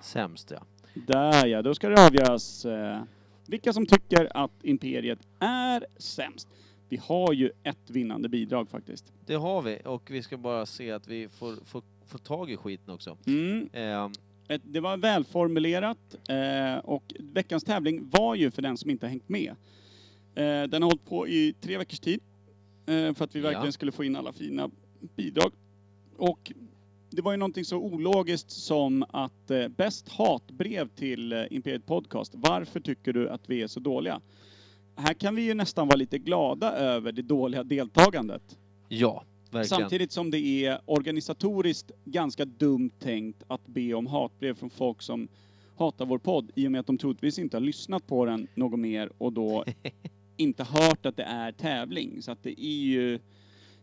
[0.00, 0.62] Sämst ja.
[0.94, 3.02] Där ja, då ska det avgöras eh,
[3.46, 6.48] vilka som tycker att Imperiet är sämst.
[6.88, 9.12] Vi har ju ett vinnande bidrag faktiskt.
[9.26, 12.56] Det har vi och vi ska bara se att vi får, får, får tag i
[12.56, 13.16] skiten också.
[13.26, 13.68] Mm.
[13.72, 14.08] Eh,
[14.48, 19.10] Ett, det var välformulerat eh, och veckans tävling var ju för den som inte har
[19.10, 19.50] hängt med.
[20.34, 22.20] Eh, den har hållit på i tre veckors tid
[22.86, 23.48] eh, för att vi Ja.
[23.50, 24.70] verkligen skulle få in alla fina
[25.16, 25.52] bidrag.
[26.16, 26.52] Och
[27.10, 32.32] det var ju någonting så ologiskt som att eh, bäst hatbrev till eh, Imperiet Podcast.
[32.36, 34.20] Varför tycker du att vi är så dåliga?
[34.96, 38.58] Här kan vi ju nästan vara lite glada över det dåliga deltagandet.
[38.88, 39.80] ja, verkligen.
[39.80, 45.28] Samtidigt som det är organisatoriskt ganska dumt tänkt att be om hatbrev från folk som
[45.76, 48.78] hatar vår podd i och med att de troligtvis inte har lyssnat på den något
[48.80, 49.64] mer och då
[50.36, 52.22] inte hört att det är tävling.
[52.22, 53.18] Så att det är ju...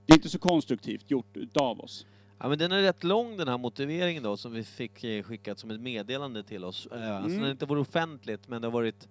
[0.05, 2.05] Det är inte så konstruktivt gjort utav oss.
[2.39, 5.71] Ja, men den är rätt lång den här motiveringen då som vi fick skickat som
[5.71, 6.87] ett meddelande till oss.
[6.91, 9.07] Eh, Alltså den har inte varit offentligt men det har varit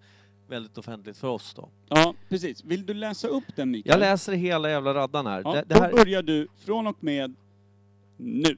[0.49, 1.69] väldigt offentligt för oss då.
[1.89, 2.65] Ja, precis.
[2.65, 4.01] Vill du läsa upp den Mikael?
[4.01, 5.43] Jag läser hela jävla raddan här.
[5.45, 7.35] Ja, det, det då här börjar du från och med
[8.17, 8.57] nu.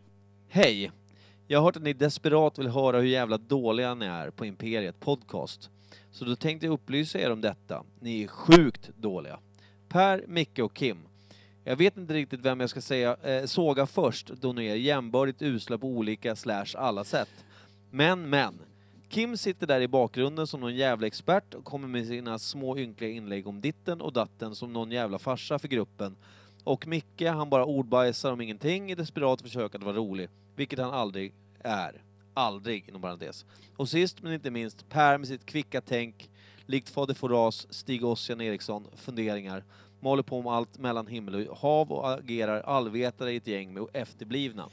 [0.49, 0.93] Hej!
[1.49, 5.01] Jag har hört att ni desperat vill höra hur jävla dåliga ni är på Imperiet
[5.01, 5.71] Podcast.
[6.11, 7.85] Så då tänkte jag upplysa er om detta.
[8.01, 9.39] Ni är sjukt dåliga.
[9.89, 10.99] Per, Micke och Kim.
[11.65, 15.43] Jag vet inte riktigt vem jag ska säga eh, såga först då ni är jämbördigt
[15.43, 17.45] usla på olika slash alla sätt.
[17.91, 18.59] Men, men.
[19.17, 23.11] Kim sitter där i bakgrunden som någon jävla expert och kommer med sina små ynkliga
[23.11, 26.17] inlägg om ditten och datten som någon jävla farsa för gruppen.
[26.65, 30.29] Och Micke, han bara ordbajsar om ingenting i desperat försök att vara rolig.
[30.57, 32.03] Vilket han aldrig är.
[32.35, 33.45] Aldrig, inom parentes.
[33.77, 36.31] Och sist men inte minst, Per med sitt kvicka tänk,
[36.67, 39.65] likt Fader Foras, Stig Ossian Eriksson, funderingar,
[40.01, 43.87] maler på om allt mellan himmel och hav och agerar allvetare i ett gäng med
[43.93, 44.69] efterblivna.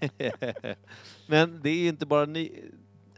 [1.26, 2.70] men det är inte bara ni...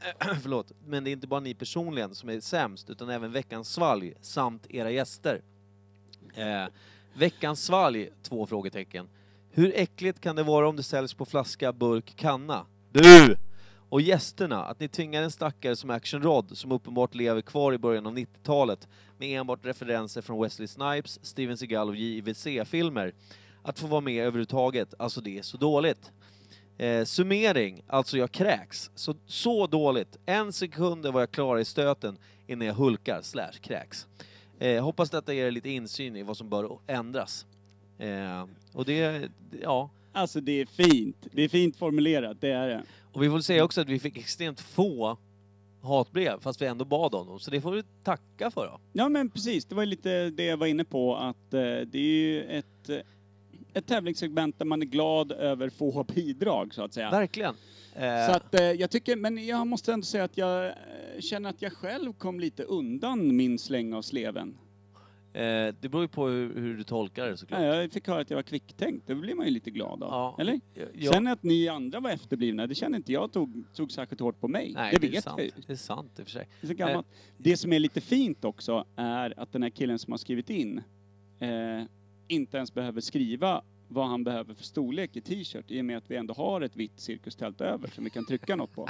[0.42, 0.72] Förlåt.
[0.86, 4.66] Men det är inte bara ni personligen som är sämst, utan även veckans svalg samt
[4.70, 5.42] era gäster.
[6.34, 6.66] Eh,
[7.14, 9.08] veckans svalg, två frågetecken.
[9.50, 12.66] Hur äckligt kan det vara om det säljs på flaska, burk, kanna?
[12.92, 13.36] Du!
[13.88, 17.78] Och gästerna, att ni tvingar en stackare som Action Rod, som uppenbart lever kvar i
[17.78, 18.88] början av 90-talet,
[19.18, 23.14] med enbart referenser från Wesley Snipes, Steven Seagal och JVC-filmer,
[23.62, 24.94] att få vara med överhuvudtaget.
[24.98, 26.12] Alltså det är så dåligt.
[26.78, 28.90] Eh, summering, alltså jag kräks.
[28.94, 30.18] Så, så dåligt.
[30.26, 34.06] En sekund var jag klar i stöten innan jag hulkar, slash kräks.
[34.58, 37.46] Eh, hoppas detta ger er lite insyn i vad som bör ändras.
[37.98, 39.30] Eh, och det,
[39.62, 39.90] ja.
[40.12, 41.26] Alltså det är fint.
[41.32, 42.82] Det är fint formulerat, det är det.
[43.12, 45.16] Och vi får säga också att vi fick extremt få
[45.82, 47.40] hatbrev, fast vi ändå bad om dem.
[47.40, 48.80] Så det får vi tacka för då.
[48.92, 51.98] Ja men precis, det var ju lite det jag var inne på att eh, det
[51.98, 52.96] är ju ett, eh,
[53.74, 57.10] ett tävlingssegment där man är glad över få bidrag så att säga.
[57.10, 57.54] Verkligen.
[57.94, 60.72] Eh, Så att eh, jag tycker, men jag måste ändå säga att jag eh,
[61.20, 64.58] känner att jag själv kom lite undan min släng av sleven.
[65.32, 65.40] eh,
[65.80, 67.60] det beror ju på hur, hur du tolkar det såklart.
[67.60, 70.10] Ja, jag fick höra att jag var kvicktänkt, det blir man ju lite glad av.
[70.10, 70.36] Ja.
[70.40, 70.60] Eller?
[70.94, 71.12] Ja.
[71.12, 74.48] Sen att ni andra var efterblivna, det känner inte jag tog, tog särskilt hårt på
[74.48, 74.72] mig.
[74.74, 75.38] Nej, det det är vet sant.
[75.38, 75.52] jag ju.
[75.66, 76.48] Det är sant i och för sig.
[76.60, 77.06] Det är så gammalt.
[77.36, 80.78] Det som är lite fint också är att den här killen som har skrivit in
[81.40, 81.48] eh,
[82.32, 86.10] inte ens behöver skriva vad han behöver för storlek i t-shirt i och med att
[86.10, 88.88] vi ändå har ett vitt cirkustält över som vi kan trycka något på.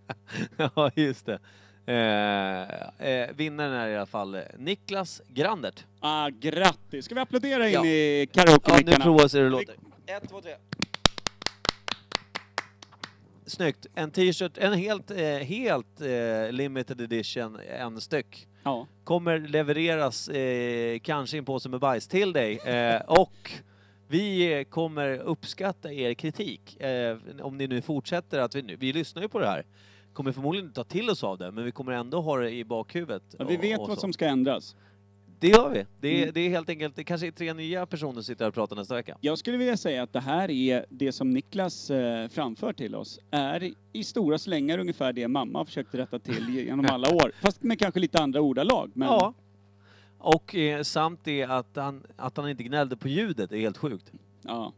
[0.56, 1.38] ja, just det.
[1.86, 5.84] Eh, eh, vinnaren är i alla fall Niklas Grandert.
[6.00, 7.04] Ah, grattis!
[7.04, 7.84] Ska vi applådera in Ja.
[7.86, 9.04] i Ja, nu karaoke-mickarna?
[9.04, 9.74] provar vi hur det låter.
[10.06, 10.54] Ett, två, tre.
[13.46, 13.86] Snyggt.
[13.94, 18.48] En t-shirt, en helt, eh, helt eh, limited edition, en styck.
[18.62, 18.86] Ja.
[19.04, 22.56] Kommer levereras eh, kanske en påse med bajs till dig.
[22.58, 23.50] Eh, och
[24.08, 26.80] vi kommer uppskatta er kritik.
[26.80, 29.64] Eh, om ni nu fortsätter att vi, nu- vi lyssnar ju på det här.
[30.12, 32.64] Kommer förmodligen inte ta till oss av det, men vi kommer ändå ha det i
[32.64, 33.22] bakhuvudet.
[33.38, 34.00] Ja, vi och- vet och vad så.
[34.00, 34.76] som ska ändras.
[35.42, 35.86] Det gör vi.
[36.00, 36.34] Det är, Mm.
[36.34, 38.76] det är helt enkelt, det kanske är tre nya personer som sitter här och pratar
[38.76, 39.18] nästa vecka.
[39.20, 43.18] Jag skulle vilja säga att det här är det som Niklas eh, framför till oss,
[43.30, 47.32] är i stora slängar ungefär det mamma har försökt rätta till genom alla år.
[47.40, 48.90] Fast med kanske lite andra ordalag.
[48.94, 49.34] Men Ja.
[50.18, 54.12] Och eh, samt det att han, att han inte gnällde på ljudet är helt sjukt.
[54.42, 54.72] Ja.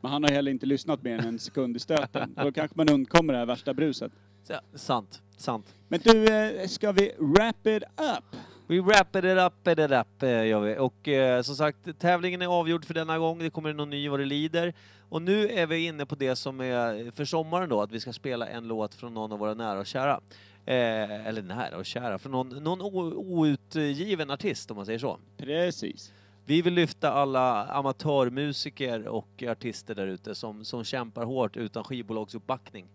[0.00, 2.34] Men han har heller inte lyssnat mer än en sekund i stöten.
[2.42, 4.12] Då kanske man undkommer det här värsta bruset.
[4.44, 5.74] Så, sant, sant.
[5.88, 8.36] Men du, eh, ska vi wrap it up?
[8.72, 10.78] We wrap it up, it up, eh, gör vi.
[10.78, 13.38] Och eh, som sagt, tävlingen är avgjord för denna gång.
[13.38, 14.74] Det kommer någon ny vad det lider.
[15.08, 18.12] Och nu är vi inne på det som är för sommaren då, att vi ska
[18.12, 20.20] spela en låt från någon av våra nära och kära.
[20.66, 22.82] Eh, eller nära och kära, från någon, någon
[23.16, 25.18] outgiven artist om man säger så.
[25.36, 26.12] Precis.
[26.44, 32.86] Vi vill lyfta alla amatörmusiker och artister där ute som, som kämpar hårt utan skivbolagsuppbackning.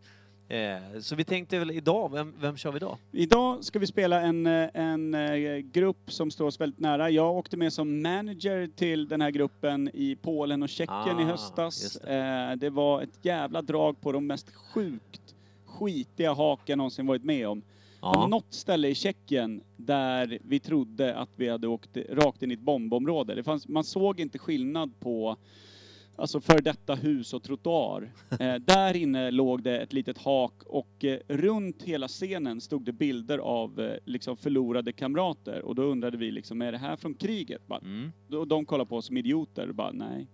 [0.49, 2.97] Eh, så vi tänkte väl idag, vem, vem kör vi idag?
[3.11, 7.09] Idag ska vi spela en, eh, en eh, grupp som står oss väldigt nära.
[7.09, 11.25] Jag åkte med som manager till den här gruppen i Polen och Tjeckien i Ah,
[11.25, 11.83] höstas.
[11.83, 12.55] just Det.
[12.57, 15.35] det var ett jävla drag på de mest sjukt
[15.65, 17.61] skitiga hak jag någonsin varit med om.
[17.99, 22.53] På något ställe i Tjeckien där vi trodde att vi hade åkt rakt in i
[22.53, 23.35] ett bombområde.
[23.35, 25.35] Det fanns, man såg inte skillnad på
[26.17, 28.11] alltså för detta hus och trottoar.
[28.39, 32.91] Eh, där inne låg det ett litet hak och eh, runt hela scenen stod det
[32.91, 37.13] bilder av eh, liksom förlorade kamrater och då undrade vi liksom, är det här från
[37.13, 37.67] kriget?
[37.67, 38.11] Bara, Mm.
[38.27, 40.27] då, de kollade på oss som idioter och bara, nej.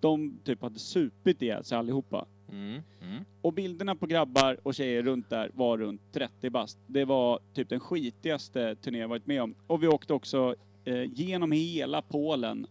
[0.00, 2.26] De typ hade supit ihjäl sig allihopa.
[2.52, 2.82] Mm.
[3.02, 3.24] Mm.
[3.42, 6.78] Och bilderna på grabbar och tjejer runt där var runt 30 bast.
[6.86, 9.54] Det var typ den skitigaste turné jag varit med om.
[9.66, 12.66] Och vi åkte också eh, genom hela Polen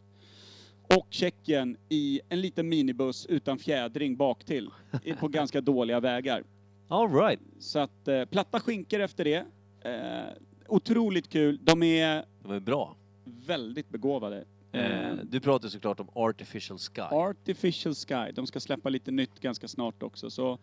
[0.96, 4.70] och Tjeckien i en liten minibuss utan fjädring bak till
[5.04, 6.44] i- på ganska dåliga vägar.
[6.88, 7.40] All right.
[7.60, 9.46] Så att eh, platta skinkor efter det.
[9.82, 10.34] Eh,
[10.68, 11.60] otroligt kul.
[11.62, 12.96] De är De är bra.
[13.26, 14.46] väldigt begåvade.
[14.72, 17.02] Eh, du pratar såklart om Artificial Sky.
[17.02, 18.32] Artificial Sky.
[18.34, 20.30] De ska släppa lite nytt ganska snart också.
[20.30, 20.60] Så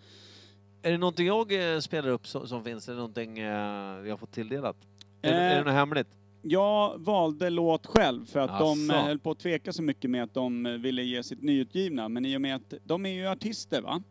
[0.83, 2.89] är det någonting jag eh, spelar upp som, som finns?
[2.89, 4.77] Är det någonting eh, vi har fått tilldelat?
[5.23, 5.53] Är, det- Eh.
[5.53, 6.09] är det något hemligt?
[6.47, 8.93] Jag valde låt själv för att de Asså.
[8.93, 12.09] eh, höll på att tveka så mycket med att de eh, ville ge sitt nyutgivna.
[12.09, 14.03] Men i och med att de är ju artister va?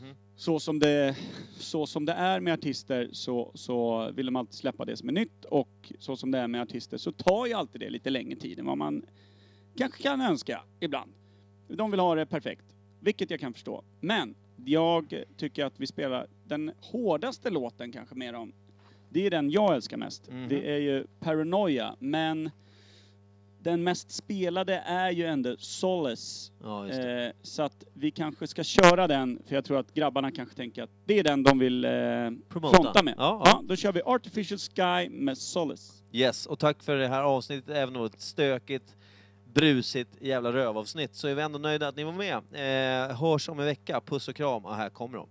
[0.00, 0.14] Mhm.
[0.36, 1.16] Så som det,
[1.58, 5.12] så som det är med artister så, så vill de alltid släppa det som är
[5.12, 8.36] nytt och så som det är med artister så tar ju alltid det lite längre
[8.36, 9.04] tid än vad man
[9.76, 11.12] kanske kan önska ibland.
[11.68, 12.64] De vill ha det perfekt,
[13.00, 13.84] vilket jag kan förstå.
[14.00, 18.52] Men jag tycker att vi spelar den hårdaste låten kanske med dem.
[19.12, 20.28] Det är den jag älskar mest.
[20.30, 20.48] Mhm.
[20.48, 22.50] Det är ju Paranoia, men
[23.62, 26.52] den mest spelade är ju ändå Solace.
[26.62, 26.88] Ja.
[26.88, 30.82] Eh, så att vi kanske ska köra den, för jag tror att grabbarna kanske tänker
[30.82, 31.90] att det är den de vill eh,
[32.48, 32.76] Promota.
[32.76, 33.14] fronta med.
[33.16, 33.62] Ja, Ja, ja.
[33.64, 35.92] då kör vi Artificial Sky med Solace.
[36.12, 38.96] Yes, och tack för det här avsnittet, även om det var ett stökigt,
[39.54, 43.10] brusigt jävla rövavsnitt, så är vi ändå nöjda att ni var med.
[43.10, 45.28] Eh, hörs om en vecka, puss och kram, och här kommer de.